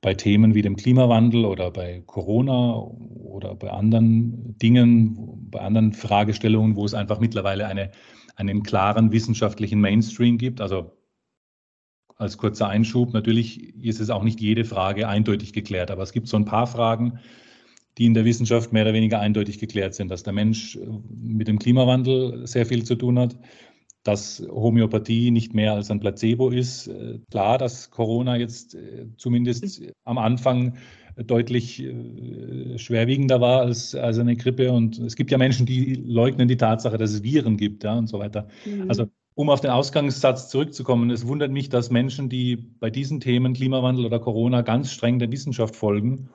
bei 0.00 0.14
Themen 0.14 0.54
wie 0.54 0.62
dem 0.62 0.76
Klimawandel 0.76 1.44
oder 1.44 1.70
bei 1.70 2.02
Corona 2.04 2.74
oder 2.74 3.54
bei 3.54 3.70
anderen 3.70 4.58
Dingen, 4.58 5.48
bei 5.48 5.60
anderen 5.60 5.92
Fragestellungen, 5.92 6.74
wo 6.74 6.84
es 6.84 6.92
einfach 6.92 7.20
mittlerweile 7.20 7.68
eine, 7.68 7.92
einen 8.34 8.64
klaren 8.64 9.12
wissenschaftlichen 9.12 9.80
Mainstream 9.80 10.38
gibt. 10.38 10.60
Also 10.60 10.96
als 12.16 12.36
kurzer 12.36 12.68
Einschub, 12.68 13.12
natürlich 13.12 13.76
ist 13.76 14.00
es 14.00 14.10
auch 14.10 14.24
nicht 14.24 14.40
jede 14.40 14.64
Frage 14.64 15.08
eindeutig 15.08 15.52
geklärt, 15.52 15.92
aber 15.92 16.02
es 16.02 16.12
gibt 16.12 16.26
so 16.26 16.36
ein 16.36 16.44
paar 16.44 16.66
Fragen, 16.66 17.20
die 17.98 18.06
in 18.06 18.14
der 18.14 18.24
Wissenschaft 18.24 18.72
mehr 18.72 18.84
oder 18.84 18.94
weniger 18.94 19.20
eindeutig 19.20 19.58
geklärt 19.58 19.94
sind, 19.94 20.10
dass 20.10 20.22
der 20.22 20.32
Mensch 20.32 20.76
äh, 20.76 20.80
mit 21.10 21.48
dem 21.48 21.58
Klimawandel 21.58 22.46
sehr 22.46 22.66
viel 22.66 22.84
zu 22.84 22.94
tun 22.94 23.18
hat, 23.18 23.36
dass 24.02 24.44
Homöopathie 24.50 25.30
nicht 25.30 25.54
mehr 25.54 25.74
als 25.74 25.90
ein 25.90 26.00
Placebo 26.00 26.50
ist. 26.50 26.88
Äh, 26.88 27.20
klar, 27.30 27.58
dass 27.58 27.90
Corona 27.90 28.36
jetzt 28.36 28.74
äh, 28.74 29.06
zumindest 29.16 29.82
am 30.04 30.18
Anfang 30.18 30.76
deutlich 31.26 31.86
schwerwiegender 32.76 33.42
war 33.42 33.60
als, 33.60 33.94
als 33.94 34.18
eine 34.18 34.34
Grippe. 34.34 34.72
Und 34.72 34.98
es 34.98 35.14
gibt 35.14 35.30
ja 35.30 35.36
Menschen, 35.36 35.66
die 35.66 35.92
leugnen 35.92 36.48
die 36.48 36.56
Tatsache, 36.56 36.96
dass 36.96 37.12
es 37.12 37.22
Viren 37.22 37.58
gibt 37.58 37.84
ja, 37.84 37.98
und 37.98 38.06
so 38.06 38.18
weiter. 38.18 38.48
Mhm. 38.64 38.88
Also 38.88 39.08
um 39.34 39.50
auf 39.50 39.60
den 39.60 39.70
Ausgangssatz 39.72 40.48
zurückzukommen, 40.48 41.10
es 41.10 41.26
wundert 41.26 41.52
mich, 41.52 41.68
dass 41.68 41.90
Menschen, 41.90 42.30
die 42.30 42.56
bei 42.56 42.88
diesen 42.88 43.20
Themen 43.20 43.52
Klimawandel 43.52 44.06
oder 44.06 44.20
Corona 44.20 44.62
ganz 44.62 44.90
streng 44.90 45.18
der 45.18 45.30
Wissenschaft 45.30 45.76
folgen 45.76 46.30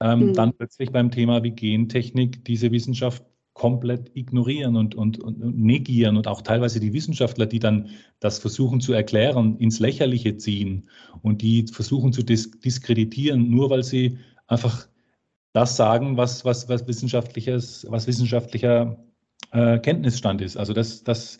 ähm, 0.00 0.28
mhm. 0.28 0.34
dann 0.34 0.52
plötzlich 0.52 0.90
beim 0.90 1.10
Thema 1.10 1.42
wie 1.42 1.52
Gentechnik 1.52 2.44
diese 2.44 2.70
Wissenschaft 2.70 3.24
komplett 3.54 4.10
ignorieren 4.14 4.76
und, 4.76 4.96
und, 4.96 5.20
und, 5.20 5.56
negieren 5.56 6.16
und 6.16 6.26
auch 6.26 6.42
teilweise 6.42 6.80
die 6.80 6.92
Wissenschaftler, 6.92 7.46
die 7.46 7.60
dann 7.60 7.90
das 8.18 8.40
versuchen 8.40 8.80
zu 8.80 8.92
erklären, 8.92 9.56
ins 9.58 9.78
Lächerliche 9.78 10.36
ziehen 10.36 10.88
und 11.22 11.40
die 11.40 11.66
versuchen 11.68 12.12
zu 12.12 12.24
dis 12.24 12.50
diskreditieren, 12.50 13.48
nur 13.48 13.70
weil 13.70 13.84
sie 13.84 14.18
einfach 14.48 14.88
das 15.52 15.76
sagen, 15.76 16.16
was, 16.16 16.44
was, 16.44 16.68
was, 16.68 16.88
wissenschaftliches, 16.88 17.86
was 17.88 18.08
wissenschaftlicher 18.08 18.98
äh, 19.52 19.78
Kenntnisstand 19.78 20.40
ist. 20.40 20.56
Also 20.56 20.72
das, 20.72 21.04
das, 21.04 21.38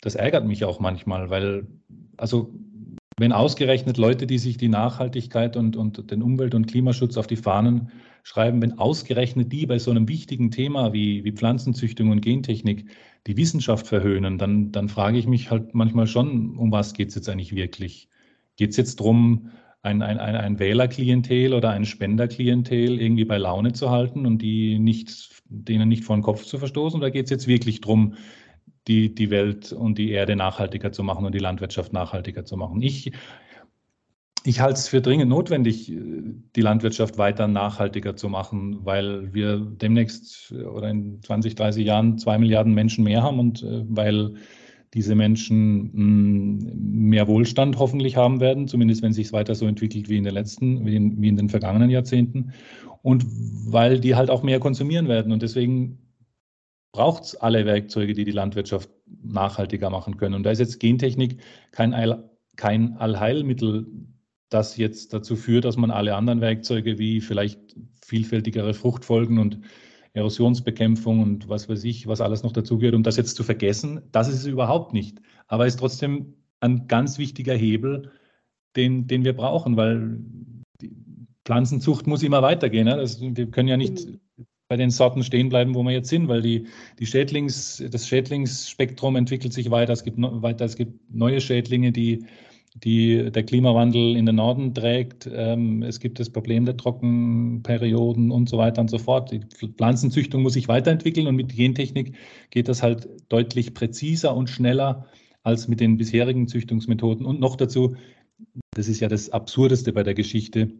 das 0.00 0.14
ärgert 0.14 0.46
mich 0.46 0.64
auch 0.64 0.78
manchmal, 0.78 1.30
weil 1.30 1.66
also 2.16 2.54
wenn 3.20 3.32
ausgerechnet 3.32 3.98
Leute, 3.98 4.26
die 4.26 4.38
sich 4.38 4.56
die 4.56 4.68
Nachhaltigkeit 4.68 5.54
und, 5.58 5.76
und 5.76 6.10
den 6.10 6.22
Umwelt- 6.22 6.54
und 6.54 6.66
Klimaschutz 6.66 7.18
auf 7.18 7.26
die 7.26 7.36
Fahnen 7.36 7.90
schreiben, 8.22 8.62
wenn 8.62 8.78
ausgerechnet 8.78 9.52
die 9.52 9.66
bei 9.66 9.78
so 9.78 9.90
einem 9.90 10.08
wichtigen 10.08 10.50
Thema 10.50 10.94
wie, 10.94 11.22
wie 11.22 11.32
Pflanzenzüchtung 11.32 12.10
und 12.10 12.22
Gentechnik 12.22 12.86
die 13.26 13.36
Wissenschaft 13.36 13.86
verhöhnen, 13.86 14.38
dann, 14.38 14.72
dann 14.72 14.88
frage 14.88 15.18
ich 15.18 15.26
mich 15.26 15.50
halt 15.50 15.74
manchmal 15.74 16.06
schon, 16.06 16.56
um 16.56 16.72
was 16.72 16.94
geht 16.94 17.10
es 17.10 17.14
jetzt 17.14 17.28
eigentlich 17.28 17.54
wirklich? 17.54 18.08
Geht 18.56 18.70
es 18.70 18.78
jetzt 18.78 19.00
darum, 19.00 19.50
ein, 19.82 20.00
ein, 20.00 20.18
ein 20.18 20.58
Wählerklientel 20.58 21.52
oder 21.52 21.70
ein 21.70 21.84
Spenderklientel 21.84 22.98
irgendwie 22.98 23.26
bei 23.26 23.36
Laune 23.36 23.74
zu 23.74 23.90
halten 23.90 24.24
und 24.24 24.40
die 24.40 24.78
nicht, 24.78 25.42
denen 25.44 25.90
nicht 25.90 26.04
vor 26.04 26.16
den 26.16 26.22
Kopf 26.22 26.44
zu 26.46 26.56
verstoßen? 26.56 26.98
Oder 26.98 27.10
geht 27.10 27.24
es 27.24 27.30
jetzt 27.30 27.46
wirklich 27.46 27.82
darum, 27.82 28.14
die, 28.90 29.14
die 29.14 29.30
Welt 29.30 29.72
und 29.72 29.98
die 29.98 30.10
Erde 30.10 30.34
nachhaltiger 30.34 30.90
zu 30.90 31.04
machen 31.04 31.24
und 31.24 31.32
die 31.32 31.38
Landwirtschaft 31.38 31.92
nachhaltiger 31.92 32.44
zu 32.44 32.56
machen. 32.56 32.82
Ich, 32.82 33.12
ich 34.44 34.60
halte 34.60 34.80
es 34.80 34.88
für 34.88 35.00
dringend 35.00 35.30
notwendig, 35.30 35.86
die 35.86 36.60
Landwirtschaft 36.60 37.16
weiter 37.16 37.46
nachhaltiger 37.46 38.16
zu 38.16 38.28
machen, 38.28 38.84
weil 38.84 39.32
wir 39.32 39.58
demnächst 39.58 40.52
oder 40.52 40.90
in 40.90 41.22
20, 41.22 41.54
30 41.54 41.86
Jahren 41.86 42.18
zwei 42.18 42.36
Milliarden 42.36 42.74
Menschen 42.74 43.04
mehr 43.04 43.22
haben 43.22 43.38
und 43.38 43.62
äh, 43.62 43.84
weil 43.88 44.34
diese 44.92 45.14
Menschen 45.14 45.90
mh, 45.92 46.72
mehr 46.74 47.28
Wohlstand 47.28 47.78
hoffentlich 47.78 48.16
haben 48.16 48.40
werden, 48.40 48.66
zumindest 48.66 49.02
wenn 49.02 49.10
es 49.10 49.16
sich 49.16 49.32
weiter 49.32 49.54
so 49.54 49.66
entwickelt 49.66 50.08
wie 50.08 50.16
in 50.16 50.24
den 50.24 50.34
letzten, 50.34 50.84
wie 50.84 50.96
in, 50.96 51.22
wie 51.22 51.28
in 51.28 51.36
den 51.36 51.48
vergangenen 51.48 51.90
Jahrzehnten. 51.90 52.52
Und 53.02 53.24
weil 53.28 54.00
die 54.00 54.16
halt 54.16 54.30
auch 54.30 54.42
mehr 54.42 54.58
konsumieren 54.58 55.06
werden. 55.06 55.32
Und 55.32 55.42
deswegen 55.42 56.09
braucht 56.92 57.24
es 57.24 57.36
alle 57.36 57.66
Werkzeuge, 57.66 58.14
die 58.14 58.24
die 58.24 58.30
Landwirtschaft 58.32 58.90
nachhaltiger 59.22 59.90
machen 59.90 60.16
können. 60.16 60.34
Und 60.34 60.42
da 60.42 60.50
ist 60.50 60.58
jetzt 60.58 60.80
Gentechnik 60.80 61.40
kein, 61.70 61.94
All, 61.94 62.30
kein 62.56 62.96
Allheilmittel, 62.96 63.86
das 64.48 64.76
jetzt 64.76 65.12
dazu 65.12 65.36
führt, 65.36 65.64
dass 65.64 65.76
man 65.76 65.90
alle 65.90 66.16
anderen 66.16 66.40
Werkzeuge 66.40 66.98
wie 66.98 67.20
vielleicht 67.20 67.76
vielfältigere 68.04 68.74
Fruchtfolgen 68.74 69.38
und 69.38 69.60
Erosionsbekämpfung 70.12 71.22
und 71.22 71.48
was 71.48 71.68
weiß 71.68 71.84
ich, 71.84 72.08
was 72.08 72.20
alles 72.20 72.42
noch 72.42 72.52
dazugehört, 72.52 72.96
um 72.96 73.04
das 73.04 73.16
jetzt 73.16 73.36
zu 73.36 73.44
vergessen. 73.44 74.02
Das 74.10 74.28
ist 74.28 74.40
es 74.40 74.46
überhaupt 74.46 74.92
nicht. 74.92 75.20
Aber 75.46 75.66
es 75.66 75.74
ist 75.74 75.80
trotzdem 75.80 76.34
ein 76.58 76.88
ganz 76.88 77.18
wichtiger 77.18 77.54
Hebel, 77.54 78.10
den, 78.74 79.06
den 79.06 79.24
wir 79.24 79.34
brauchen, 79.34 79.76
weil 79.76 80.18
die 80.80 80.92
Pflanzenzucht 81.44 82.08
muss 82.08 82.24
immer 82.24 82.42
weitergehen. 82.42 82.86
Ne? 82.86 82.96
Das, 82.96 83.20
wir 83.20 83.50
können 83.50 83.68
ja 83.68 83.76
nicht 83.76 84.08
mhm. 84.08 84.20
Bei 84.70 84.76
den 84.76 84.90
Sorten 84.90 85.24
stehen 85.24 85.48
bleiben, 85.48 85.74
wo 85.74 85.82
wir 85.82 85.90
jetzt 85.90 86.08
sind, 86.08 86.28
weil 86.28 86.42
die, 86.42 86.68
die 87.00 87.06
Schädlings, 87.06 87.82
das 87.90 88.06
Schädlingsspektrum 88.06 89.16
entwickelt 89.16 89.52
sich 89.52 89.72
weiter. 89.72 89.92
Es 89.92 90.04
gibt, 90.04 90.16
weiter. 90.16 90.64
es 90.64 90.76
gibt 90.76 91.12
neue 91.12 91.40
Schädlinge, 91.40 91.90
die 91.90 92.24
die 92.74 93.32
der 93.32 93.42
Klimawandel 93.42 94.14
in 94.14 94.26
den 94.26 94.36
Norden 94.36 94.72
trägt. 94.72 95.28
Ähm, 95.32 95.82
es 95.82 95.98
gibt 95.98 96.20
das 96.20 96.30
Problem 96.30 96.66
der 96.66 96.76
Trockenperioden 96.76 98.30
und 98.30 98.48
so 98.48 98.58
weiter 98.58 98.80
und 98.80 98.88
so 98.88 98.98
fort. 98.98 99.32
Die 99.32 99.40
Pflanzenzüchtung 99.40 100.42
muss 100.42 100.52
sich 100.52 100.68
weiterentwickeln 100.68 101.26
und 101.26 101.34
mit 101.34 101.52
Gentechnik 101.56 102.14
geht 102.50 102.68
das 102.68 102.80
halt 102.80 103.08
deutlich 103.28 103.74
präziser 103.74 104.36
und 104.36 104.48
schneller 104.48 105.06
als 105.42 105.66
mit 105.66 105.80
den 105.80 105.96
bisherigen 105.96 106.46
Züchtungsmethoden. 106.46 107.26
Und 107.26 107.40
noch 107.40 107.56
dazu, 107.56 107.96
das 108.70 108.86
ist 108.86 109.00
ja 109.00 109.08
das 109.08 109.30
Absurdeste 109.30 109.92
bei 109.92 110.04
der 110.04 110.14
Geschichte, 110.14 110.70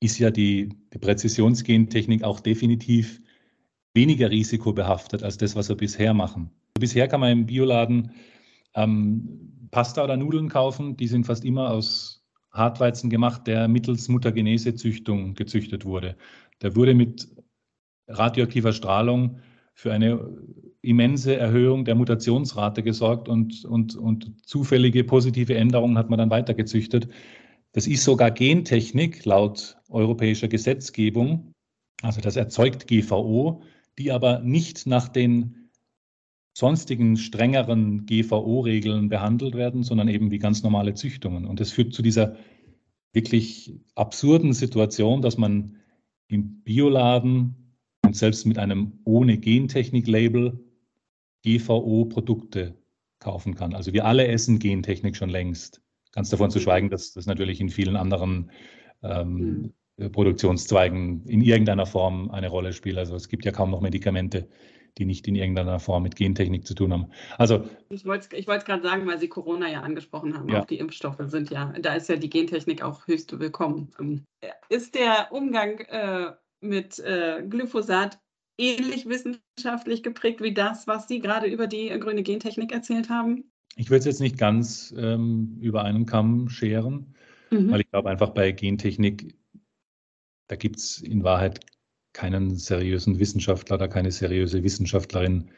ist 0.00 0.18
ja 0.18 0.30
die, 0.30 0.70
die 0.92 0.98
Präzisionsgentechnik 0.98 2.24
auch 2.24 2.40
definitiv 2.40 3.20
weniger 3.94 4.30
risikobehaftet 4.30 5.22
als 5.22 5.36
das, 5.36 5.54
was 5.56 5.68
wir 5.68 5.76
bisher 5.76 6.14
machen. 6.14 6.50
Bisher 6.78 7.08
kann 7.08 7.20
man 7.20 7.32
im 7.32 7.46
Bioladen 7.46 8.12
ähm, 8.74 9.68
Pasta 9.70 10.02
oder 10.02 10.16
Nudeln 10.16 10.48
kaufen, 10.48 10.96
die 10.96 11.06
sind 11.06 11.26
fast 11.26 11.44
immer 11.44 11.70
aus 11.70 12.24
Hartweizen 12.50 13.10
gemacht, 13.10 13.46
der 13.46 13.68
mittels 13.68 14.08
Mutagenese-Züchtung 14.08 15.34
gezüchtet 15.34 15.84
wurde. 15.84 16.16
Der 16.62 16.74
wurde 16.74 16.94
mit 16.94 17.28
radioaktiver 18.08 18.72
Strahlung 18.72 19.38
für 19.74 19.92
eine 19.92 20.36
immense 20.82 21.36
Erhöhung 21.36 21.84
der 21.84 21.94
Mutationsrate 21.94 22.82
gesorgt 22.82 23.28
und, 23.28 23.64
und, 23.64 23.96
und 23.96 24.46
zufällige 24.46 25.04
positive 25.04 25.54
Änderungen 25.54 25.98
hat 25.98 26.10
man 26.10 26.18
dann 26.18 26.30
weitergezüchtet. 26.30 27.08
Das 27.72 27.86
ist 27.86 28.04
sogar 28.04 28.30
Gentechnik 28.30 29.24
laut 29.24 29.76
europäischer 29.88 30.48
Gesetzgebung. 30.48 31.52
Also 32.02 32.20
das 32.20 32.36
erzeugt 32.36 32.86
GVO, 32.88 33.62
die 33.98 34.10
aber 34.10 34.40
nicht 34.40 34.86
nach 34.86 35.08
den 35.08 35.70
sonstigen 36.56 37.16
strengeren 37.16 38.06
GVO-Regeln 38.06 39.08
behandelt 39.08 39.54
werden, 39.54 39.82
sondern 39.82 40.08
eben 40.08 40.30
wie 40.30 40.38
ganz 40.38 40.62
normale 40.62 40.94
Züchtungen. 40.94 41.44
Und 41.46 41.60
das 41.60 41.70
führt 41.70 41.94
zu 41.94 42.02
dieser 42.02 42.36
wirklich 43.12 43.78
absurden 43.94 44.52
Situation, 44.52 45.22
dass 45.22 45.38
man 45.38 45.76
im 46.28 46.62
Bioladen 46.62 47.76
und 48.04 48.16
selbst 48.16 48.46
mit 48.46 48.58
einem 48.58 49.00
ohne 49.04 49.38
Gentechnik-Label 49.38 50.58
GVO-Produkte 51.44 52.76
kaufen 53.20 53.54
kann. 53.54 53.74
Also 53.74 53.92
wir 53.92 54.04
alle 54.06 54.26
essen 54.26 54.58
Gentechnik 54.58 55.16
schon 55.16 55.30
längst. 55.30 55.82
Ganz 56.12 56.30
davon 56.30 56.50
zu 56.50 56.60
schweigen, 56.60 56.90
dass 56.90 57.12
das 57.12 57.26
natürlich 57.26 57.60
in 57.60 57.68
vielen 57.68 57.96
anderen 57.96 58.50
ähm, 59.02 59.72
mhm. 59.96 60.12
Produktionszweigen 60.12 61.24
in 61.26 61.40
irgendeiner 61.40 61.86
Form 61.86 62.30
eine 62.30 62.48
Rolle 62.48 62.72
spielt. 62.72 62.98
Also 62.98 63.14
es 63.14 63.28
gibt 63.28 63.44
ja 63.44 63.52
kaum 63.52 63.70
noch 63.70 63.80
Medikamente, 63.80 64.48
die 64.98 65.04
nicht 65.04 65.28
in 65.28 65.34
irgendeiner 65.34 65.78
Form 65.78 66.02
mit 66.02 66.16
Gentechnik 66.16 66.66
zu 66.66 66.74
tun 66.74 66.92
haben. 66.92 67.12
Also 67.38 67.64
ich 67.90 68.04
wollte 68.04 68.36
es 68.36 68.64
gerade 68.64 68.82
sagen, 68.82 69.06
weil 69.06 69.18
Sie 69.18 69.28
Corona 69.28 69.70
ja 69.70 69.82
angesprochen 69.82 70.36
haben, 70.36 70.48
ja. 70.48 70.60
auch 70.60 70.66
die 70.66 70.78
Impfstoffe 70.78 71.20
sind 71.26 71.50
ja, 71.50 71.72
da 71.80 71.94
ist 71.94 72.08
ja 72.08 72.16
die 72.16 72.30
Gentechnik 72.30 72.82
auch 72.82 73.06
höchst 73.06 73.38
willkommen. 73.38 73.92
Ähm, 74.00 74.24
ist 74.68 74.94
der 74.94 75.28
Umgang 75.30 75.80
äh, 75.80 76.32
mit 76.60 76.98
äh, 76.98 77.42
Glyphosat 77.48 78.18
ähnlich 78.58 79.06
wissenschaftlich 79.06 80.02
geprägt 80.02 80.42
wie 80.42 80.52
das, 80.52 80.86
was 80.86 81.08
Sie 81.08 81.20
gerade 81.20 81.46
über 81.46 81.66
die 81.66 81.88
grüne 81.88 82.22
Gentechnik 82.22 82.72
erzählt 82.72 83.08
haben? 83.08 83.49
Ich 83.76 83.90
würde 83.90 84.00
es 84.00 84.04
jetzt 84.04 84.20
nicht 84.20 84.38
ganz 84.38 84.94
ähm, 84.96 85.56
über 85.60 85.84
einen 85.84 86.06
Kamm 86.06 86.48
scheren, 86.48 87.14
mhm. 87.50 87.70
weil 87.70 87.80
ich 87.80 87.90
glaube 87.90 88.10
einfach 88.10 88.30
bei 88.30 88.52
Gentechnik, 88.52 89.34
da 90.48 90.56
gibt 90.56 90.76
es 90.76 90.98
in 91.00 91.22
Wahrheit 91.24 91.60
keinen 92.12 92.56
seriösen 92.56 93.18
Wissenschaftler 93.18 93.76
oder 93.76 93.88
keine 93.88 94.10
seriöse 94.10 94.62
Wissenschaftlerin, 94.62 95.50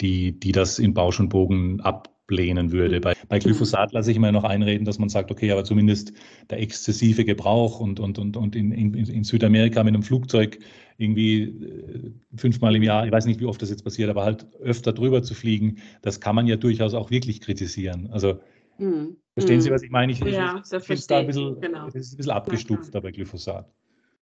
die, 0.00 0.38
die 0.38 0.52
das 0.52 0.78
in 0.78 0.94
Bausch 0.94 1.20
und 1.20 1.28
Bogen 1.28 1.80
ablehnen 2.24 2.72
würde. 2.72 3.00
Bei, 3.00 3.14
bei 3.28 3.38
Glyphosat 3.38 3.92
lasse 3.92 4.10
ich 4.10 4.16
immer 4.16 4.32
noch 4.32 4.44
einreden, 4.44 4.84
dass 4.84 4.98
man 4.98 5.08
sagt, 5.08 5.30
okay, 5.30 5.50
aber 5.50 5.64
zumindest 5.64 6.12
der 6.50 6.60
exzessive 6.60 7.24
Gebrauch 7.24 7.80
und, 7.80 8.00
und, 8.00 8.18
und, 8.18 8.36
und 8.36 8.56
in, 8.56 8.72
in, 8.72 8.94
in 8.94 9.24
Südamerika 9.24 9.84
mit 9.84 9.94
einem 9.94 10.02
Flugzeug 10.02 10.58
irgendwie 10.96 11.42
äh, 11.42 12.12
fünfmal 12.36 12.76
im 12.76 12.82
Jahr, 12.82 13.04
ich 13.04 13.12
weiß 13.12 13.26
nicht, 13.26 13.40
wie 13.40 13.46
oft 13.46 13.60
das 13.60 13.70
jetzt 13.70 13.84
passiert, 13.84 14.08
aber 14.08 14.24
halt 14.24 14.46
öfter 14.60 14.92
drüber 14.92 15.22
zu 15.22 15.34
fliegen, 15.34 15.78
das 16.02 16.20
kann 16.20 16.34
man 16.34 16.46
ja 16.46 16.56
durchaus 16.56 16.94
auch 16.94 17.10
wirklich 17.10 17.40
kritisieren. 17.40 18.08
Also 18.10 18.40
mhm. 18.78 19.16
verstehen 19.34 19.60
Sie, 19.60 19.68
hm. 19.68 19.74
was 19.74 19.82
ich 19.82 19.90
meine? 19.90 20.12
Ich, 20.12 20.20
ja, 20.20 20.62
ich, 20.64 20.72
ich 20.72 20.84
finde 20.84 21.00
es 21.00 21.06
da 21.06 21.18
ein 21.18 21.26
bisschen, 21.26 21.60
genau. 21.60 21.86
ein 21.86 21.92
bisschen 21.92 22.30
abgestuft 22.30 22.92
bei 22.92 23.10
Glyphosat. 23.10 23.70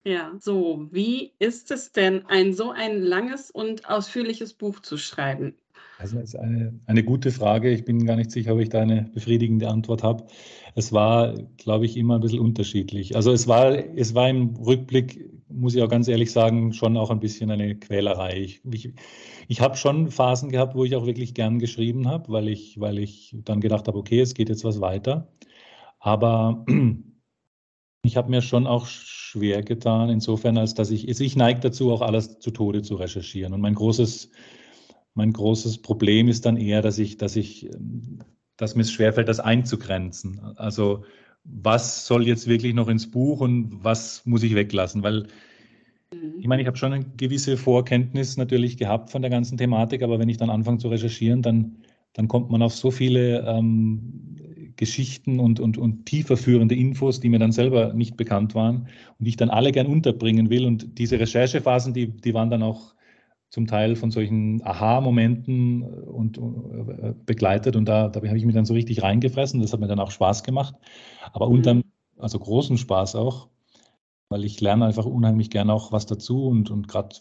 Ja, 0.04 0.32
so, 0.40 0.88
wie 0.92 1.34
ist 1.38 1.70
es 1.70 1.92
denn, 1.92 2.26
ein 2.26 2.54
so 2.54 2.72
ein 2.72 3.04
langes 3.04 3.52
und 3.52 3.88
ausführliches 3.88 4.56
Buch 4.56 4.80
zu 4.80 4.98
schreiben? 4.98 5.54
Also 6.02 6.16
das 6.16 6.30
ist 6.30 6.36
eine, 6.36 6.80
eine 6.88 7.04
gute 7.04 7.30
Frage. 7.32 7.70
Ich 7.70 7.86
bin 7.86 8.06
gar 8.06 8.16
nicht 8.16 8.32
sicher, 8.32 8.56
ob 8.56 8.60
ich 8.60 8.70
da 8.70 8.82
eine 8.82 9.04
befriedigende 9.14 9.68
Antwort 9.68 10.02
habe. 10.02 10.26
Es 10.74 10.92
war, 10.92 11.36
glaube 11.58 11.86
ich, 11.86 11.96
immer 11.96 12.16
ein 12.16 12.22
bisschen 12.22 12.40
unterschiedlich. 12.40 13.16
Also 13.16 13.32
es 13.32 13.48
war, 13.48 13.72
es 13.96 14.16
war 14.16 14.28
im 14.28 14.56
Rückblick, 14.56 15.30
muss 15.48 15.76
ich 15.76 15.84
auch 15.84 15.90
ganz 15.90 16.08
ehrlich 16.08 16.32
sagen, 16.32 16.74
schon 16.74 16.98
auch 16.98 17.12
ein 17.12 17.20
bisschen 17.20 17.52
eine 17.52 17.76
Quälerei. 17.76 18.40
Ich, 18.42 18.62
ich, 18.72 18.94
ich 19.48 19.62
habe 19.62 19.78
schon 19.78 20.10
Phasen 20.10 20.50
gehabt, 20.50 20.74
wo 20.74 20.86
ich 20.86 20.96
auch 20.96 21.06
wirklich 21.06 21.36
gern 21.36 21.60
geschrieben 21.60 22.08
habe, 22.08 22.32
weil 22.32 22.50
ich, 22.50 22.80
weil 22.80 22.98
ich 22.98 23.36
dann 23.46 23.62
gedacht 23.62 23.88
habe, 23.88 24.00
okay, 24.00 24.22
es 24.22 24.34
geht 24.34 24.50
jetzt 24.50 24.64
was 24.64 24.82
weiter. 24.82 25.28
Aber 26.00 26.66
ich 28.04 28.18
habe 28.18 28.32
mir 28.32 28.42
schon 28.42 28.66
auch 28.66 28.88
schwer 28.88 29.62
getan, 29.62 30.10
insofern, 30.10 30.58
als 30.58 30.74
dass 30.74 30.90
ich, 30.90 31.08
also 31.08 31.24
ich 31.24 31.36
neige 31.36 31.60
dazu, 31.60 31.92
auch 31.92 32.02
alles 32.02 32.40
zu 32.40 32.50
Tode 32.50 32.82
zu 32.82 32.96
recherchieren. 32.96 33.54
Und 33.54 33.62
mein 33.62 33.76
großes, 33.76 34.32
mein 35.14 35.34
großes 35.34 35.80
Problem 35.80 36.28
ist 36.28 36.46
dann 36.46 36.58
eher, 36.58 36.82
dass 36.82 37.00
ich, 37.00 37.18
dass 37.18 37.36
ich, 37.36 37.70
dass 38.58 38.76
mir 38.76 38.82
es 38.82 38.92
schwerfällt, 38.92 39.28
das 39.28 39.40
einzugrenzen. 39.40 40.40
Also 40.56 41.04
was 41.44 42.06
soll 42.06 42.28
jetzt 42.28 42.48
wirklich 42.48 42.74
noch 42.74 42.88
ins 42.88 43.10
Buch 43.10 43.42
und 43.42 43.84
was 43.84 44.26
muss 44.26 44.44
ich 44.44 44.56
weglassen? 44.56 45.04
Weil 45.04 45.28
ich 46.40 46.48
meine, 46.48 46.62
ich 46.62 46.68
habe 46.68 46.78
schon 46.78 46.94
eine 46.94 47.06
gewisse 47.18 47.58
Vorkenntnis 47.58 48.38
natürlich 48.38 48.78
gehabt 48.78 49.10
von 49.10 49.22
der 49.22 49.32
ganzen 49.32 49.58
Thematik, 49.58 50.04
aber 50.04 50.20
wenn 50.20 50.30
ich 50.30 50.38
dann 50.38 50.50
anfange 50.50 50.78
zu 50.80 50.90
recherchieren, 50.90 51.42
dann, 51.42 51.78
dann 52.14 52.28
kommt 52.28 52.50
man 52.52 52.62
auf 52.62 52.74
so 52.74 52.92
viele 52.92 53.46
ähm, 53.48 54.74
Geschichten 54.76 55.40
und, 55.40 55.60
und, 55.60 55.78
und 55.78 56.06
tieferführende 56.06 56.76
Infos, 56.76 57.20
die 57.20 57.30
mir 57.30 57.40
dann 57.40 57.52
selber 57.52 57.94
nicht 57.94 58.18
bekannt 58.18 58.56
waren 58.56 58.88
und 59.20 59.26
die 59.26 59.30
ich 59.30 59.38
dann 59.38 59.50
alle 59.50 59.72
gern 59.72 59.88
unterbringen 59.88 60.50
will. 60.50 60.66
Und 60.66 60.98
diese 60.98 61.20
Recherchephasen, 61.20 61.94
die, 61.94 62.08
die 62.08 62.34
waren 62.34 62.50
dann 62.50 62.64
auch 62.64 62.94
zum 63.52 63.68
Teil 63.68 63.98
von 63.98 64.12
solchen 64.12 64.66
Aha-Momenten 64.66 65.84
und, 65.84 66.38
und 66.38 66.88
äh, 66.88 67.14
begleitet 67.26 67.76
und 67.76 67.86
da, 67.86 68.08
da 68.08 68.22
habe 68.22 68.38
ich 68.38 68.46
mich 68.46 68.56
dann 68.56 68.66
so 68.66 68.74
richtig 68.74 69.04
reingefressen. 69.04 69.62
Das 69.62 69.74
hat 69.74 69.82
mir 69.82 69.88
dann 69.88 70.00
auch 70.00 70.12
Spaß 70.12 70.44
gemacht, 70.44 70.74
aber 71.34 71.48
mhm. 71.48 71.56
unterm, 71.56 71.84
also 72.18 72.40
großen 72.40 72.78
Spaß 72.78 73.16
auch, 73.18 73.50
weil 74.30 74.46
ich 74.46 74.62
lerne 74.62 74.86
einfach 74.86 75.06
unheimlich 75.06 75.50
gern 75.50 75.70
auch 75.70 75.92
was 75.92 76.06
dazu 76.06 76.48
und, 76.48 76.72
und 76.72 76.88
gerade 76.88 77.14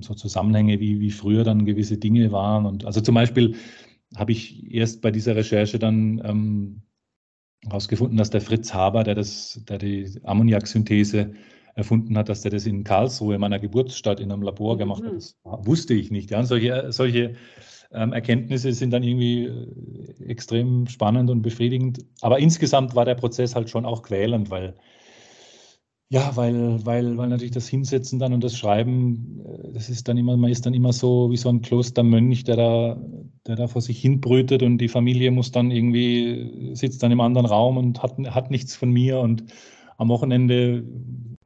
so 0.00 0.12
Zusammenhänge, 0.12 0.80
wie, 0.80 1.00
wie 1.00 1.10
früher 1.10 1.44
dann 1.44 1.64
gewisse 1.64 1.96
Dinge 1.96 2.30
waren. 2.30 2.66
Und 2.66 2.84
also 2.84 3.00
zum 3.00 3.14
Beispiel 3.14 3.56
habe 4.16 4.32
ich 4.32 4.70
erst 4.70 5.00
bei 5.00 5.10
dieser 5.10 5.34
Recherche 5.34 5.78
dann 5.78 6.20
ähm, 6.24 6.82
herausgefunden, 7.64 8.18
dass 8.18 8.28
der 8.28 8.42
Fritz 8.42 8.74
Haber, 8.74 9.02
der, 9.02 9.14
das, 9.14 9.62
der 9.66 9.78
die 9.78 10.20
Ammoniaksynthese 10.24 11.32
erfunden 11.78 12.18
hat, 12.18 12.28
dass 12.28 12.42
der 12.42 12.50
das 12.50 12.66
in 12.66 12.82
Karlsruhe, 12.82 13.38
meiner 13.38 13.60
Geburtsstadt, 13.60 14.18
in 14.18 14.32
einem 14.32 14.42
Labor 14.42 14.74
mhm. 14.74 14.78
gemacht 14.78 15.04
hat. 15.04 15.14
Das 15.14 15.36
wusste 15.44 15.94
ich 15.94 16.10
nicht. 16.10 16.30
Ja. 16.30 16.40
Und 16.40 16.46
solche, 16.46 16.90
solche 16.90 17.34
ähm, 17.92 18.12
Erkenntnisse 18.12 18.72
sind 18.72 18.90
dann 18.90 19.04
irgendwie 19.04 19.44
äh, 19.44 20.24
extrem 20.26 20.88
spannend 20.88 21.30
und 21.30 21.40
befriedigend. 21.40 22.04
Aber 22.20 22.40
insgesamt 22.40 22.96
war 22.96 23.04
der 23.04 23.14
Prozess 23.14 23.54
halt 23.54 23.70
schon 23.70 23.86
auch 23.86 24.02
quälend, 24.02 24.50
weil 24.50 24.74
ja, 26.10 26.34
weil, 26.36 26.84
weil, 26.86 27.18
weil 27.18 27.28
natürlich 27.28 27.52
das 27.52 27.68
Hinsetzen 27.68 28.18
dann 28.18 28.32
und 28.32 28.42
das 28.42 28.56
Schreiben, 28.56 29.44
äh, 29.44 29.72
das 29.72 29.88
ist 29.88 30.08
dann 30.08 30.16
immer, 30.16 30.36
man 30.36 30.50
ist 30.50 30.66
dann 30.66 30.74
immer 30.74 30.92
so 30.92 31.30
wie 31.30 31.36
so 31.36 31.48
ein 31.48 31.62
Klostermönch, 31.62 32.42
der 32.42 32.56
da, 32.56 32.96
der 33.46 33.56
da 33.56 33.68
vor 33.68 33.82
sich 33.82 34.00
hin 34.00 34.20
brütet 34.20 34.64
und 34.64 34.78
die 34.78 34.88
Familie 34.88 35.30
muss 35.30 35.52
dann 35.52 35.70
irgendwie, 35.70 36.70
sitzt 36.74 37.04
dann 37.04 37.12
im 37.12 37.20
anderen 37.20 37.46
Raum 37.46 37.76
und 37.76 38.02
hat, 38.02 38.18
hat 38.30 38.50
nichts 38.50 38.74
von 38.74 38.90
mir 38.90 39.20
und 39.20 39.44
am 39.98 40.08
Wochenende 40.08 40.84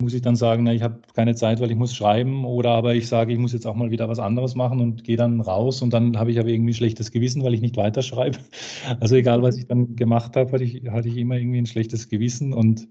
muss 0.03 0.13
ich 0.15 0.21
dann 0.23 0.37
sagen, 0.37 0.65
na, 0.65 0.75
ich 0.75 0.83
habe 0.83 1.01
keine 1.15 1.35
Zeit, 1.35 1.61
weil 1.61 1.71
ich 1.71 1.77
muss 1.77 1.95
schreiben 1.95 2.45
oder 2.45 2.71
aber 2.71 2.95
ich 2.95 3.09
sage, 3.09 3.33
ich 3.33 3.39
muss 3.39 3.53
jetzt 3.53 3.67
auch 3.67 3.75
mal 3.75 3.91
wieder 3.91 4.09
was 4.09 4.19
anderes 4.19 4.55
machen 4.55 4.81
und 4.81 5.05
gehe 5.05 5.17
dann 5.17 5.41
raus 5.41 5.81
und 5.81 5.93
dann 5.95 6.19
habe 6.19 6.31
ich 6.31 6.39
aber 6.39 6.49
irgendwie 6.49 6.73
ein 6.73 6.75
schlechtes 6.75 7.11
Gewissen, 7.11 7.43
weil 7.43 7.55
ich 7.55 7.63
nicht 7.63 7.77
weiterschreibe. 7.77 8.39
Also 9.01 9.17
egal, 9.17 9.43
was 9.43 9.57
ich 9.57 9.67
dann 9.67 9.97
gemacht 9.97 10.37
habe, 10.37 10.53
hatte 10.53 10.65
ich, 10.65 10.83
hatte 10.91 11.09
ich 11.09 11.17
immer 11.17 11.37
irgendwie 11.37 11.59
ein 11.59 11.67
schlechtes 11.67 12.09
Gewissen 12.09 12.53
und 12.53 12.89